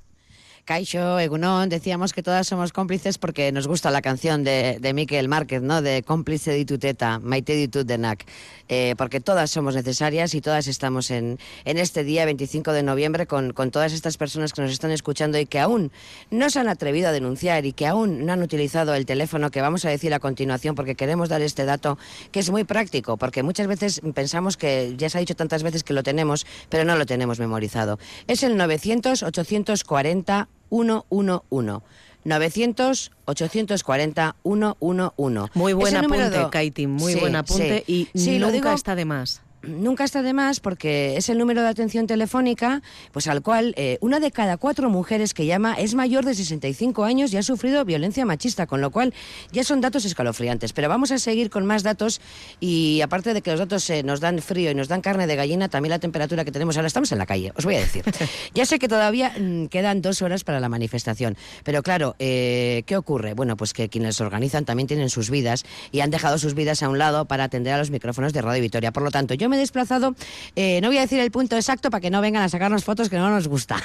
Caixo, 0.68 1.18
Egunon, 1.18 1.70
decíamos 1.70 2.12
que 2.12 2.22
todas 2.22 2.46
somos 2.46 2.74
cómplices 2.74 3.18
porque 3.18 3.54
nos 3.54 3.68
gusta 3.68 3.90
la 3.90 4.02
canción 4.02 4.44
de, 4.44 4.80
de 4.82 4.94
Miquel 4.94 5.30
Márquez, 5.30 5.62
¿no? 5.62 5.82
De 5.82 6.04
cómplice 6.04 6.52
de 6.52 6.66
tuteta, 6.66 7.20
maite 7.20 7.56
ditut 7.56 7.88
denak. 7.88 8.26
Eh, 8.68 8.94
porque 8.98 9.22
todas 9.22 9.50
somos 9.50 9.76
necesarias 9.76 10.34
y 10.34 10.42
todas 10.42 10.68
estamos 10.68 11.10
en, 11.10 11.40
en 11.64 11.78
este 11.78 12.04
día, 12.04 12.26
25 12.26 12.74
de 12.74 12.84
noviembre, 12.84 13.28
con, 13.28 13.54
con, 13.54 13.72
todas 13.72 13.94
estas 13.94 14.18
personas 14.18 14.52
que 14.52 14.62
nos 14.62 14.72
están 14.72 14.92
escuchando 14.92 15.40
y 15.40 15.46
que 15.46 15.62
aún 15.62 15.90
no 16.32 16.50
se 16.50 16.60
han 16.60 16.68
atrevido 16.68 17.08
a 17.08 17.12
denunciar 17.14 17.66
y 17.66 17.72
que 17.72 17.88
aún 17.88 18.26
no 18.26 18.34
han 18.34 18.42
utilizado 18.42 18.94
el 18.94 19.06
teléfono 19.06 19.52
que 19.52 19.62
vamos 19.62 19.86
a 19.86 19.90
decir 19.90 20.14
a 20.14 20.20
continuación 20.20 20.76
porque 20.76 20.96
queremos 20.96 21.30
dar 21.30 21.42
este 21.42 21.64
dato 21.64 21.98
que 22.34 22.42
es 22.42 22.50
muy 22.50 22.66
práctico, 22.66 23.16
porque 23.16 23.42
muchas 23.42 23.68
veces 23.68 24.02
pensamos 24.14 24.58
que, 24.58 24.96
ya 24.98 25.10
se 25.10 25.18
ha 25.18 25.22
dicho 25.22 25.38
tantas 25.38 25.64
veces 25.64 25.86
que 25.86 25.94
lo 25.94 26.04
tenemos, 26.04 26.46
pero 26.68 26.84
no 26.84 26.98
lo 26.98 27.06
tenemos 27.06 27.40
memorizado. 27.40 28.00
Es 28.28 28.44
el 28.44 28.58
900 28.58 29.24
840 29.24 30.50
111. 30.70 31.82
900 32.24 33.12
840 33.26 34.36
111. 34.44 35.52
Muy 35.54 35.74
buen 35.74 35.96
apunte, 35.96 36.48
Kaiti, 36.52 36.88
muy 36.88 37.14
sí, 37.14 37.20
buen 37.20 37.36
apunte 37.36 37.84
sí. 37.88 38.10
y 38.14 38.20
sí, 38.20 38.40
nunca 38.40 38.52
digo, 38.52 38.72
está 38.72 38.96
de 38.96 39.06
más 39.06 39.42
nunca 39.62 40.04
está 40.04 40.22
de 40.22 40.34
más 40.34 40.60
porque 40.60 41.18
es 41.18 41.30
el 41.30 41.38
número 41.38 41.62
de 41.62 41.68
atención 41.68 42.08
telefónica 42.08 42.82
pues 43.12 43.28
al 43.28 43.42
cual 43.42 43.74
eh, 43.78 43.98
una 44.02 44.20
de 44.20 44.32
cada 44.32 44.58
cuatro 44.58 44.90
mujeres 44.90 45.34
que 45.34 45.46
llama 45.46 45.76
es 45.76 45.96
mayor 45.96 46.26
de 46.26 46.36
65 46.36 47.04
años 47.04 47.34
y 47.34 47.38
ha 47.38 47.44
sufrido 47.44 47.84
violencia 47.86 48.26
machista, 48.26 48.68
con 48.68 48.82
lo 48.82 48.92
cual 48.92 49.14
ya 49.52 49.64
son 49.64 49.82
datos 49.82 50.06
escalofriantes. 50.06 50.74
Pero 50.74 50.90
vamos 50.90 51.12
a 51.12 51.18
seguir 51.18 51.50
con 51.50 51.66
más 51.66 51.84
datos 51.84 52.22
y 52.60 53.02
aparte 53.02 53.34
de 53.34 53.42
que 53.42 53.52
los 53.52 53.60
datos 53.60 53.90
eh, 53.90 54.04
nos 54.04 54.20
dan 54.20 54.40
frío 54.40 54.72
y 54.72 54.76
nos 54.76 54.88
dan 54.88 55.02
carne 55.02 55.28
de 55.28 55.36
gallina, 55.36 55.70
también 55.70 55.92
la 55.92 56.00
temperatura 56.00 56.46
que 56.46 56.52
tenemos 56.52 56.78
ahora, 56.78 56.88
estamos 56.88 57.12
en 57.12 57.18
la 57.18 57.26
calle, 57.26 57.52
os 57.56 57.66
voy 57.66 57.76
a 57.76 57.80
decir. 57.80 58.04
ya 58.54 58.66
sé 58.66 58.80
que 58.80 58.88
todavía 58.88 59.34
mmm, 59.38 59.66
quedan 59.66 60.02
dos 60.02 60.22
horas 60.22 60.44
para 60.44 60.60
la 60.60 60.70
manifestación, 60.70 61.38
pero 61.64 61.84
claro, 61.84 62.16
eh, 62.20 62.84
¿qué 62.86 62.98
ocurre? 62.98 63.34
Bueno, 63.34 63.58
pues 63.58 63.74
que 63.74 63.90
quienes 63.90 64.22
organizan 64.22 64.66
también 64.66 64.88
tienen 64.88 65.10
sus 65.10 65.30
vidas 65.30 65.66
y 65.92 66.02
han 66.02 66.12
dejado 66.12 66.38
sus 66.38 66.54
vidas 66.54 66.84
a 66.84 66.90
un 66.90 66.98
lado 66.98 67.26
para 67.26 67.46
atender 67.46 67.74
a 67.74 67.78
los 67.78 67.92
micrófonos 67.92 68.34
de 68.34 68.42
Radio 68.42 68.62
Vitoria. 68.62 68.92
Por 68.92 69.04
lo 69.04 69.12
tanto, 69.12 69.34
yo 69.34 69.47
me 69.50 69.56
he 69.56 69.60
desplazado, 69.60 70.16
eh, 70.56 70.80
no 70.82 70.88
voy 70.88 70.98
a 70.98 71.02
decir 71.02 71.20
el 71.20 71.32
punto 71.32 71.56
exacto 71.56 71.90
para 71.90 72.02
que 72.02 72.10
no 72.10 72.22
vengan 72.22 72.44
a 72.44 72.50
sacarnos 72.50 72.84
fotos 72.84 73.10
que 73.10 73.18
no 73.18 73.30
nos 73.30 73.48
gusta. 73.48 73.78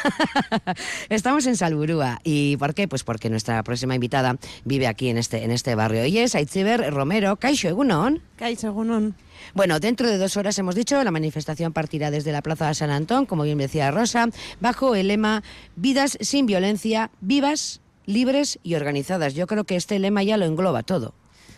Estamos 1.09 1.47
en 1.47 1.57
Salburúa. 1.57 2.21
¿Y 2.25 2.57
por 2.57 2.75
qué? 2.75 2.89
Pues 2.89 3.05
porque 3.05 3.31
nuestra 3.31 3.63
próxima 3.63 3.95
invitada 3.95 4.37
vive 4.65 4.87
aquí 4.87 5.09
en 5.09 5.19
este, 5.19 5.45
en 5.45 5.51
este 5.51 5.75
barrio. 5.75 6.05
Y 6.07 6.19
es 6.19 6.35
Aitziber 6.35 6.93
Romero. 6.93 7.37
Caixo 7.37 7.69
Egunon. 7.69 8.23
Caixo 8.37 8.69
Egunon. 8.69 9.15
Bueno, 9.55 9.81
dentro 9.81 10.09
de 10.09 10.19
dos 10.19 10.37
horas 10.37 10.59
hemos 10.59 10.75
dicho, 10.75 11.03
la 11.03 11.11
manifestación 11.11 11.73
partirá 11.73 12.11
desde 12.11 12.33
la 12.33 12.43
Plaza 12.43 12.69
de 12.69 12.75
San 12.75 12.91
Antón, 12.91 13.27
como 13.27 13.43
bien 13.43 13.59
decía 13.59 13.91
Rosa, 13.91 14.29
bajo 14.61 14.95
el 14.95 15.09
lema 15.09 15.43
Vidas 15.77 16.17
sin 16.21 16.47
violencia, 16.47 17.11
vivas, 17.21 17.81
libres 18.07 18.59
y 18.63 18.75
organizadas. 18.75 19.35
Yo 19.35 19.47
creo 19.47 19.65
que 19.65 19.77
este 19.77 19.99
lema 19.99 20.23
ya 20.23 20.37
lo 20.37 20.45
engloba 20.45 20.83
todo. 20.83 21.15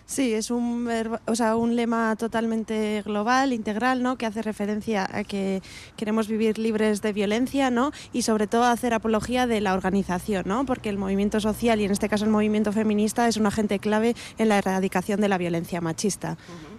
Sí, 0.06 0.34
es 0.34 0.50
un, 0.50 0.86
o 1.26 1.34
sea, 1.34 1.56
un 1.56 1.76
lema 1.76 2.14
totalmente 2.16 3.02
global, 3.02 3.52
integral, 3.54 4.02
¿no? 4.02 4.18
que 4.18 4.26
hace 4.26 4.42
referencia 4.42 5.08
a 5.10 5.24
que 5.24 5.62
queremos 5.96 6.28
vivir 6.28 6.58
libres 6.58 7.00
de 7.00 7.12
violencia 7.14 7.70
¿no? 7.70 7.90
y 8.12 8.22
sobre 8.22 8.46
todo 8.46 8.64
hacer 8.64 8.92
apología 8.92 9.46
de 9.46 9.62
la 9.62 9.72
organización, 9.72 10.44
¿no? 10.46 10.66
porque 10.66 10.90
el 10.90 10.98
movimiento 10.98 11.40
social 11.40 11.80
y 11.80 11.84
en 11.84 11.90
este 11.90 12.10
caso 12.10 12.26
el 12.26 12.30
movimiento 12.30 12.70
feminista 12.70 13.26
es 13.28 13.38
un 13.38 13.46
agente 13.46 13.78
clave 13.78 14.14
en 14.36 14.50
la 14.50 14.58
erradicación 14.58 15.20
de 15.22 15.28
la 15.28 15.38
violencia 15.38 15.80
machista. 15.80 16.32
Uh 16.32 16.52
-huh. 16.52 16.74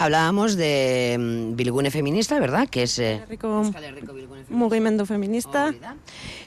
Hablábamos 0.00 0.56
de 0.56 1.16
um, 1.18 1.56
Bilgune 1.56 1.90
Feminista, 1.90 2.40
¿verdad? 2.40 2.68
Que 2.70 2.84
es... 2.84 2.98
Eh, 2.98 3.22
Rico, 3.28 3.70
movimiento 4.48 5.04
Feminista. 5.04 5.74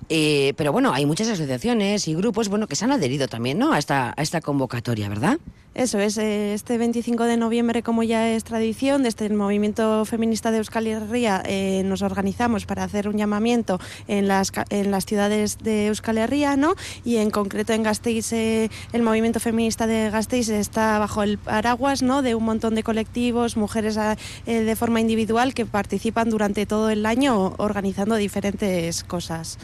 Eh, 0.10 0.54
pero 0.58 0.72
bueno, 0.72 0.92
hay 0.92 1.06
muchas 1.06 1.28
asociaciones 1.28 2.08
y 2.08 2.16
grupos 2.16 2.50
bueno, 2.50 2.66
que 2.66 2.76
se 2.76 2.86
han 2.86 2.92
adherido 2.92 3.28
también 3.28 3.60
¿no? 3.60 3.72
a, 3.72 3.78
esta, 3.78 4.12
a 4.18 4.22
esta 4.24 4.42
convocatoria, 4.42 5.08
¿verdad? 5.08 5.38
Eso 5.76 6.00
es, 6.00 6.20
este 6.20 6.78
25 6.78 7.24
de 7.24 7.36
noviembre, 7.36 7.82
como 7.82 8.04
ya 8.04 8.30
es 8.30 8.44
tradición, 8.44 9.02
desde 9.02 9.26
el 9.26 9.34
movimiento 9.34 10.06
feminista 10.06 10.52
de 10.52 10.60
Euskal 10.60 10.86
Herria 10.86 11.42
eh, 11.48 11.82
nos 11.84 12.04
organizamos 12.04 12.68
para 12.68 12.84
hacer 12.84 13.08
un 13.08 13.18
llamamiento 13.18 13.80
en 14.08 14.28
las, 14.28 14.52
en 14.70 14.92
las 14.92 15.08
ciudades 15.08 15.58
de 15.58 15.88
Euskal 15.88 16.20
Herria, 16.20 16.56
¿no? 16.58 16.76
Y 17.04 17.18
en 17.18 17.32
concreto 17.32 17.74
en 17.74 17.82
Gasteiz, 17.82 18.34
eh, 18.34 18.70
el 18.92 19.02
movimiento 19.02 19.40
feminista 19.40 19.88
de 19.88 20.12
Gasteiz 20.12 20.50
está 20.50 21.00
bajo 21.00 21.24
el 21.24 21.40
paraguas, 21.40 22.04
¿no? 22.04 22.22
De 22.22 22.36
un 22.36 22.44
montón 22.44 22.76
de 22.76 22.84
colectivos, 22.84 23.58
mujeres 23.58 23.98
eh, 23.98 24.62
de 24.62 24.76
forma 24.76 25.02
individual 25.02 25.56
que 25.56 25.66
participan 25.66 26.30
durante 26.30 26.68
todo 26.68 26.92
el 26.92 27.04
año 27.08 27.56
organizando 27.58 28.16
diferentes 28.16 29.04
cosas. 29.04 29.58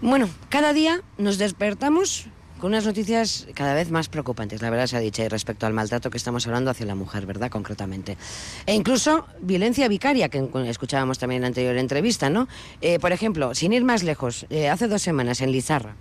Bueno, 0.00 0.30
cada 0.48 0.72
día 0.72 1.02
nos 1.18 1.36
despertamos 1.36 2.26
con 2.62 2.70
unas 2.70 2.86
noticias 2.86 3.48
cada 3.54 3.74
vez 3.74 3.90
más 3.90 4.08
preocupantes, 4.08 4.62
la 4.62 4.70
verdad 4.70 4.86
se 4.86 4.96
ha 4.96 5.00
dicho, 5.00 5.28
respecto 5.28 5.66
al 5.66 5.72
maltrato 5.72 6.10
que 6.10 6.16
estamos 6.16 6.46
hablando 6.46 6.70
hacia 6.70 6.86
la 6.86 6.94
mujer, 6.94 7.26
¿verdad? 7.26 7.50
Concretamente. 7.50 8.16
E 8.66 8.72
incluso 8.72 9.26
violencia 9.40 9.88
vicaria, 9.88 10.28
que 10.28 10.48
escuchábamos 10.68 11.18
también 11.18 11.38
en 11.38 11.42
la 11.42 11.48
anterior 11.48 11.76
entrevista, 11.76 12.30
¿no? 12.30 12.46
Eh, 12.80 13.00
por 13.00 13.10
ejemplo, 13.10 13.56
sin 13.56 13.72
ir 13.72 13.82
más 13.82 14.04
lejos, 14.04 14.46
eh, 14.48 14.68
hace 14.68 14.86
dos 14.86 15.02
semanas 15.02 15.40
en 15.40 15.50
Lizarra, 15.50 15.96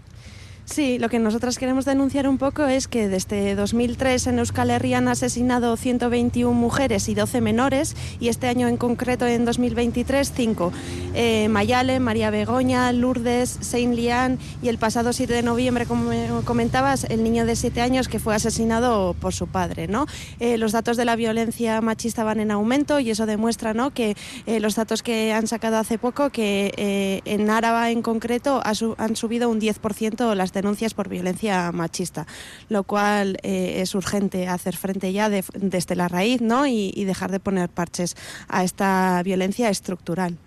Sí, 0.71 0.99
lo 0.99 1.09
que 1.09 1.19
nosotras 1.19 1.57
queremos 1.57 1.83
denunciar 1.83 2.29
un 2.29 2.37
poco 2.37 2.65
es 2.65 2.87
que 2.87 3.09
desde 3.09 3.55
2003 3.55 4.27
en 4.27 4.39
Euskal 4.39 4.69
Herria 4.69 4.99
han 4.99 5.09
asesinado 5.09 5.75
121 5.75 6.53
mujeres 6.53 7.09
y 7.09 7.13
12 7.13 7.41
menores 7.41 7.97
y 8.21 8.29
este 8.29 8.47
año 8.47 8.69
en 8.69 8.77
concreto, 8.77 9.27
en 9.27 9.43
2023, 9.43 10.31
5. 10.33 10.71
Eh, 11.13 11.49
Mayale, 11.49 11.99
María 11.99 12.29
Begoña, 12.29 12.89
Lourdes, 12.93 13.57
Saint 13.59 13.93
Lian 13.93 14.39
y 14.63 14.69
el 14.69 14.77
pasado 14.77 15.11
7 15.11 15.33
de 15.33 15.43
noviembre, 15.43 15.85
como 15.85 16.09
comentabas, 16.45 17.03
el 17.03 17.21
niño 17.21 17.45
de 17.45 17.57
7 17.57 17.81
años 17.81 18.07
que 18.07 18.19
fue 18.19 18.33
asesinado 18.33 19.13
por 19.19 19.33
su 19.33 19.47
padre. 19.47 19.89
¿no? 19.89 20.05
Eh, 20.39 20.57
los 20.57 20.71
datos 20.71 20.95
de 20.95 21.03
la 21.03 21.17
violencia 21.17 21.81
machista 21.81 22.23
van 22.23 22.39
en 22.39 22.49
aumento 22.49 23.01
y 23.01 23.09
eso 23.09 23.25
demuestra 23.25 23.73
que 23.93 24.15
eh, 24.45 24.61
los 24.61 24.75
datos 24.75 25.03
que 25.03 25.33
han 25.33 25.47
sacado 25.47 25.77
hace 25.77 25.97
poco, 25.97 26.29
que 26.29 27.21
en 27.25 27.49
Áraba 27.49 27.91
en 27.91 28.01
concreto 28.01 28.61
han 28.63 29.15
subido 29.17 29.49
un 29.49 29.59
10% 29.59 30.33
las 30.33 30.53
denuncias 30.53 30.60
por 30.95 31.09
violencia 31.09 31.71
machista, 31.71 32.25
lo 32.69 32.83
cual 32.83 33.37
eh, 33.43 33.81
es 33.81 33.95
urgente 33.95 34.47
hacer 34.47 34.75
frente 34.75 35.11
ya 35.13 35.29
de, 35.29 35.43
desde 35.53 35.95
la 35.95 36.07
raíz 36.07 36.41
¿no? 36.41 36.65
y 36.67 37.03
dejar 37.05 37.31
de 37.31 37.39
poner 37.39 37.69
parches 37.69 38.15
a 38.47 38.63
esta 38.63 39.21
violencia 39.23 39.69
estructural. 39.69 40.37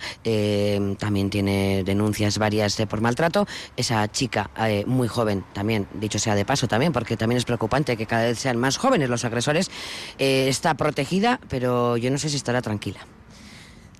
también 0.98 1.30
tiene 1.30 1.82
denuncias 1.84 2.38
varias 2.38 2.76
de 2.76 2.86
por 2.86 3.00
maltrato, 3.00 3.46
esa 3.76 4.06
chica 4.08 4.50
muy 4.86 5.08
joven 5.08 5.44
también, 5.52 5.88
dicho 5.94 6.18
sea 6.18 6.34
de 6.34 6.44
paso 6.44 6.68
también, 6.68 6.92
porque 6.92 7.16
también 7.16 7.38
es 7.38 7.44
preocupante 7.44 7.96
que 7.96 8.06
cada 8.06 8.24
vez 8.24 8.38
sean 8.38 8.58
más 8.58 8.76
jóvenes 8.76 9.08
los 9.08 9.24
agresores, 9.24 9.70
está 10.18 10.74
protegida, 10.74 11.40
pero 11.48 11.96
yo 11.96 12.10
no 12.10 12.18
sé 12.18 12.28
si 12.28 12.36
estará 12.36 12.60
tranquila. 12.60 13.00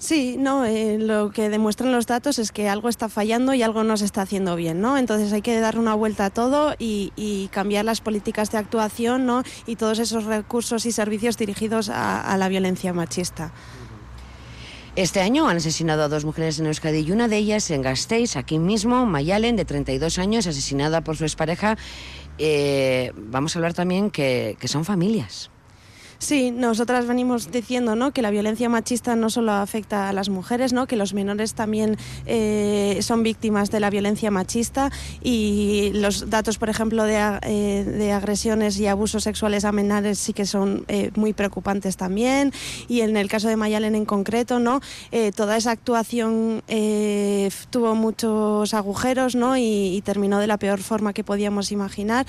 Sí, 0.03 0.35
no, 0.37 0.65
eh, 0.65 0.99
lo 0.99 1.31
que 1.31 1.49
demuestran 1.49 1.93
los 1.93 2.09
datos 2.09 2.41
es 2.41 2.51
que 2.51 2.69
algo 2.69 2.89
está 2.89 3.09
fallando 3.09 3.55
y 3.55 3.63
algo 3.63 3.85
no 3.85 3.97
se 3.97 4.05
está 4.05 4.23
haciendo 4.23 4.57
bien, 4.57 4.81
¿no? 4.81 4.99
Entonces 4.99 5.33
hay 5.33 5.43
que 5.43 5.61
dar 5.61 5.79
una 5.79 5.95
vuelta 5.95 6.25
a 6.25 6.31
todo 6.31 6.75
y, 6.77 7.49
cambiar 7.53 7.85
las 7.85 8.01
políticas 8.01 8.51
de 8.51 8.59
actuación, 8.59 9.27
¿no? 9.27 9.45
Y 9.65 9.77
todos 9.77 10.01
esos 10.01 10.25
recursos 10.25 10.87
y 10.87 10.91
servicios 10.91 11.39
dirigidos 11.39 11.89
a, 11.89 12.21
a, 12.21 12.37
la 12.37 12.49
violencia 12.49 12.93
machista. 12.93 13.53
Este 14.97 15.21
año 15.21 15.47
han 15.47 15.59
asesinado 15.59 16.03
a 16.03 16.09
dos 16.09 16.25
mujeres 16.25 16.59
en 16.59 16.67
Euskadi 16.67 16.99
y 17.07 17.13
una 17.13 17.29
de 17.29 17.37
ellas 17.37 17.71
en 17.71 17.83
Gasteiz, 17.83 18.35
aquí 18.35 18.59
mismo, 18.59 19.07
Mayalen, 19.07 19.55
de 19.55 19.65
32 19.65 20.19
años, 20.19 20.49
asesinada 20.49 21.05
por 21.05 21.17
su 21.17 21.23
expareja. 21.23 21.79
Eh, 22.39 23.13
vamos 23.15 23.55
a 23.55 23.61
hablar 23.61 23.75
también 23.75 24.11
que 24.11 24.57
son 24.65 24.85
familias. 24.85 25.52
Sí, 26.23 26.53
nosotras 26.53 27.09
venimos 27.09 27.51
diciendo 27.51 27.97
¿no? 27.97 28.13
que 28.13 28.23
la 28.23 28.31
violencia 28.31 28.69
machista 28.69 29.17
no 29.17 29.29
solo 29.29 29.51
afecta 29.51 30.09
a 30.09 30.13
las 30.13 30.29
mujeres, 30.29 30.73
¿no? 30.73 30.87
que 30.87 30.95
los 30.95 31.15
menores 31.15 31.55
también 31.55 31.97
eh, 32.27 33.01
son 33.03 33.25
víctimas 33.25 33.73
de 33.73 33.81
la 33.81 33.91
violencia 33.91 34.31
machista 34.31 34.93
y 35.21 35.91
los 35.95 36.31
datos, 36.31 36.59
por 36.59 36.71
ejemplo, 36.71 37.03
de, 37.03 37.17
eh, 37.43 37.83
de 37.85 38.13
agresiones 38.13 38.79
y 38.79 38.87
abusos 38.87 39.25
sexuales 39.25 39.65
a 39.65 39.73
menores 39.73 40.21
sí 40.21 40.33
que 40.33 40.47
son 40.47 40.85
eh, 40.87 41.11
muy 41.17 41.33
preocupantes 41.33 41.97
también. 41.97 42.53
Y 42.87 43.01
en 43.01 43.17
el 43.17 43.29
caso 43.29 43.49
de 43.49 43.57
Mayalen 43.57 43.97
en 43.97 44.05
concreto, 44.05 44.61
¿no? 44.61 44.81
Eh, 45.11 45.33
toda 45.33 45.57
esa 45.57 45.73
actuación 45.73 46.63
eh, 46.69 47.51
tuvo 47.71 47.97
muchos 47.97 48.75
agujeros 48.75 49.35
¿no? 49.35 49.57
y, 49.57 49.97
y 49.97 50.03
terminó 50.03 50.39
de 50.39 50.47
la 50.47 50.57
peor 50.57 50.83
forma 50.83 51.15
que 51.15 51.25
podíamos 51.25 51.73
imaginar. 51.73 52.27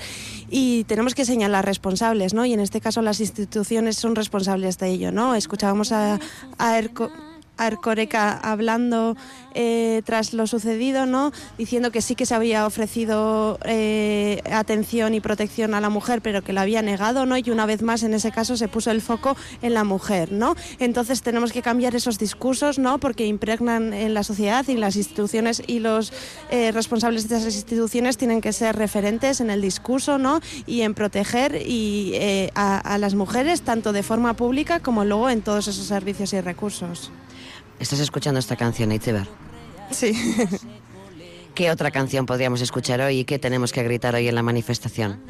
Y 0.50 0.82
tenemos 0.84 1.14
que 1.14 1.24
señalar 1.24 1.64
responsables, 1.64 2.34
¿no? 2.34 2.44
y 2.44 2.54
en 2.54 2.58
este 2.58 2.80
caso 2.80 3.00
las 3.00 3.20
instituciones 3.20 3.83
son 3.92 4.14
responsables 4.14 4.78
de 4.78 4.88
ello, 4.88 5.12
¿no? 5.12 5.34
Escuchábamos 5.34 5.92
a, 5.92 6.18
a 6.58 6.78
Erco, 6.78 7.10
Arcoreca 7.56 8.32
hablando 8.38 9.16
eh, 9.54 10.02
tras 10.04 10.34
lo 10.34 10.46
sucedido, 10.46 11.06
¿no? 11.06 11.32
diciendo 11.56 11.92
que 11.92 12.02
sí 12.02 12.14
que 12.14 12.26
se 12.26 12.34
había 12.34 12.66
ofrecido 12.66 13.58
eh, 13.64 14.42
atención 14.50 15.14
y 15.14 15.20
protección 15.20 15.74
a 15.74 15.80
la 15.80 15.90
mujer, 15.90 16.22
pero 16.22 16.42
que 16.42 16.52
la 16.52 16.62
había 16.62 16.82
negado, 16.82 17.26
¿no? 17.26 17.36
y 17.36 17.50
una 17.50 17.66
vez 17.66 17.82
más 17.82 18.02
en 18.02 18.14
ese 18.14 18.32
caso 18.32 18.56
se 18.56 18.68
puso 18.68 18.90
el 18.90 19.00
foco 19.00 19.36
en 19.62 19.74
la 19.74 19.84
mujer. 19.84 20.32
¿no? 20.32 20.56
Entonces 20.78 21.22
tenemos 21.22 21.52
que 21.52 21.62
cambiar 21.62 21.94
esos 21.94 22.18
discursos 22.18 22.78
¿no? 22.78 22.98
porque 22.98 23.26
impregnan 23.26 23.92
en 23.92 24.14
la 24.14 24.24
sociedad 24.24 24.66
y 24.66 24.76
las 24.76 24.96
instituciones 24.96 25.62
y 25.66 25.78
los 25.78 26.12
eh, 26.50 26.72
responsables 26.72 27.28
de 27.28 27.36
esas 27.36 27.54
instituciones 27.54 28.16
tienen 28.16 28.40
que 28.40 28.52
ser 28.52 28.76
referentes 28.76 29.40
en 29.40 29.50
el 29.50 29.60
discurso 29.60 30.18
¿no? 30.18 30.40
y 30.66 30.80
en 30.82 30.94
proteger 30.94 31.62
y, 31.64 32.50
a, 32.54 32.78
a 32.78 32.98
las 32.98 33.14
mujeres 33.14 33.62
tanto 33.62 33.92
de 33.92 34.02
forma 34.02 34.34
pública 34.34 34.80
como 34.80 35.04
luego 35.04 35.30
en 35.30 35.42
todos 35.42 35.68
esos 35.68 35.86
servicios 35.86 36.32
y 36.32 36.40
recursos. 36.40 37.12
¿Estás 37.78 38.00
escuchando 38.00 38.40
esta 38.40 38.56
canción, 38.56 38.92
Itziber? 38.92 39.26
Sí. 39.90 40.12
¿Qué 41.54 41.70
otra 41.70 41.90
canción 41.90 42.26
podríamos 42.26 42.60
escuchar 42.60 43.00
hoy 43.00 43.20
y 43.20 43.24
qué 43.24 43.38
tenemos 43.38 43.72
que 43.72 43.82
gritar 43.82 44.14
hoy 44.14 44.26
en 44.26 44.34
la 44.34 44.42
manifestación? 44.42 45.20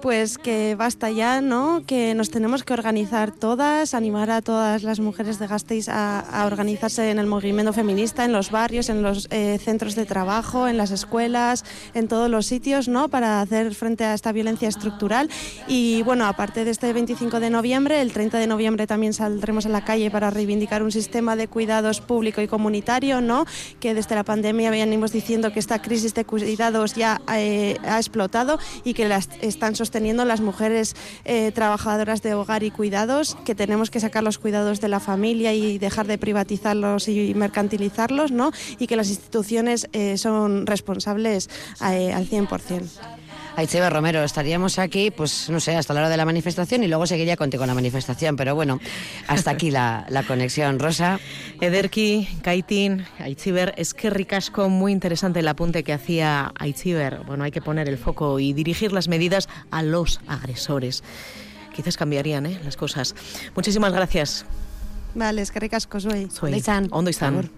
Pues 0.00 0.38
que 0.38 0.76
basta 0.76 1.10
ya, 1.10 1.40
¿no? 1.40 1.82
Que 1.84 2.14
nos 2.14 2.30
tenemos 2.30 2.62
que 2.62 2.72
organizar 2.72 3.32
todas, 3.32 3.94
animar 3.94 4.30
a 4.30 4.42
todas 4.42 4.84
las 4.84 5.00
mujeres 5.00 5.40
de 5.40 5.48
Gasteiz 5.48 5.88
a, 5.88 6.20
a 6.20 6.46
organizarse 6.46 7.10
en 7.10 7.18
el 7.18 7.26
movimiento 7.26 7.72
feminista, 7.72 8.24
en 8.24 8.32
los 8.32 8.52
barrios, 8.52 8.90
en 8.90 9.02
los 9.02 9.26
eh, 9.30 9.58
centros 9.60 9.96
de 9.96 10.06
trabajo, 10.06 10.68
en 10.68 10.76
las 10.76 10.92
escuelas, 10.92 11.64
en 11.94 12.06
todos 12.06 12.30
los 12.30 12.46
sitios, 12.46 12.86
¿no? 12.86 13.08
Para 13.08 13.40
hacer 13.40 13.74
frente 13.74 14.04
a 14.04 14.14
esta 14.14 14.30
violencia 14.30 14.68
estructural. 14.68 15.30
Y 15.66 16.02
bueno, 16.04 16.26
aparte 16.26 16.64
de 16.64 16.70
este 16.70 16.92
25 16.92 17.40
de 17.40 17.50
noviembre, 17.50 18.00
el 18.00 18.12
30 18.12 18.38
de 18.38 18.46
noviembre 18.46 18.86
también 18.86 19.12
saldremos 19.12 19.66
a 19.66 19.68
la 19.68 19.84
calle 19.84 20.12
para 20.12 20.30
reivindicar 20.30 20.84
un 20.84 20.92
sistema 20.92 21.34
de 21.34 21.48
cuidados 21.48 22.00
público 22.00 22.40
y 22.40 22.46
comunitario, 22.46 23.20
¿no? 23.20 23.46
Que 23.80 23.94
desde 23.94 24.14
la 24.14 24.22
pandemia 24.22 24.70
venimos 24.70 25.10
diciendo 25.10 25.52
que 25.52 25.58
esta 25.58 25.82
crisis 25.82 26.14
de 26.14 26.24
cuidados 26.24 26.94
ya 26.94 27.20
eh, 27.34 27.78
ha 27.84 27.96
explotado 27.96 28.60
y 28.84 28.94
que 28.94 29.08
las 29.08 29.28
están 29.40 29.74
sosteniendo 29.74 29.87
sosteniendo 29.88 30.26
las 30.26 30.42
mujeres 30.42 30.94
eh, 31.24 31.50
trabajadoras 31.50 32.20
de 32.20 32.34
hogar 32.34 32.62
y 32.62 32.70
cuidados, 32.70 33.38
que 33.46 33.54
tenemos 33.54 33.90
que 33.90 34.00
sacar 34.00 34.22
los 34.22 34.36
cuidados 34.36 34.82
de 34.82 34.88
la 34.88 35.00
familia 35.00 35.54
y 35.54 35.78
dejar 35.78 36.06
de 36.06 36.18
privatizarlos 36.18 37.08
y 37.08 37.32
mercantilizarlos, 37.34 38.30
¿no? 38.30 38.52
Y 38.78 38.86
que 38.86 38.96
las 38.96 39.08
instituciones 39.08 39.88
eh, 39.94 40.18
son 40.18 40.66
responsables 40.66 41.48
eh, 41.80 42.12
al 42.12 42.28
100%. 42.28 43.17
Aichebe 43.58 43.90
Romero, 43.90 44.22
estaríamos 44.22 44.78
aquí, 44.78 45.10
pues 45.10 45.50
no 45.50 45.58
sé, 45.58 45.74
hasta 45.74 45.92
la 45.92 45.98
hora 45.98 46.08
de 46.08 46.16
la 46.16 46.24
manifestación 46.24 46.84
y 46.84 46.86
luego 46.86 47.08
seguiría 47.08 47.36
contigo 47.36 47.66
la 47.66 47.74
manifestación, 47.74 48.36
pero 48.36 48.54
bueno, 48.54 48.78
hasta 49.26 49.50
aquí 49.50 49.72
la, 49.72 50.06
la 50.10 50.22
conexión. 50.22 50.78
Rosa. 50.78 51.18
Ederki, 51.60 52.28
Kaitin, 52.42 53.04
Aichiber, 53.18 53.74
es 53.76 53.94
que 53.94 54.10
ricasco, 54.10 54.68
muy 54.68 54.92
interesante 54.92 55.40
el 55.40 55.48
apunte 55.48 55.82
que 55.82 55.92
hacía 55.92 56.52
Aichiber. 56.56 57.24
Bueno, 57.26 57.42
hay 57.42 57.50
que 57.50 57.60
poner 57.60 57.88
el 57.88 57.98
foco 57.98 58.38
y 58.38 58.52
dirigir 58.52 58.92
las 58.92 59.08
medidas 59.08 59.48
a 59.72 59.82
los 59.82 60.20
agresores. 60.28 61.02
Quizás 61.74 61.96
cambiarían 61.96 62.46
¿eh? 62.46 62.60
las 62.64 62.76
cosas. 62.76 63.16
Muchísimas 63.56 63.92
gracias. 63.92 64.46
Vale, 65.16 65.42
es 65.42 65.50
que 65.50 65.58
ricasco, 65.58 65.98
soy. 65.98 66.28
Soy. 66.30 66.62
Ondo 66.92 67.10
izan. 67.10 67.50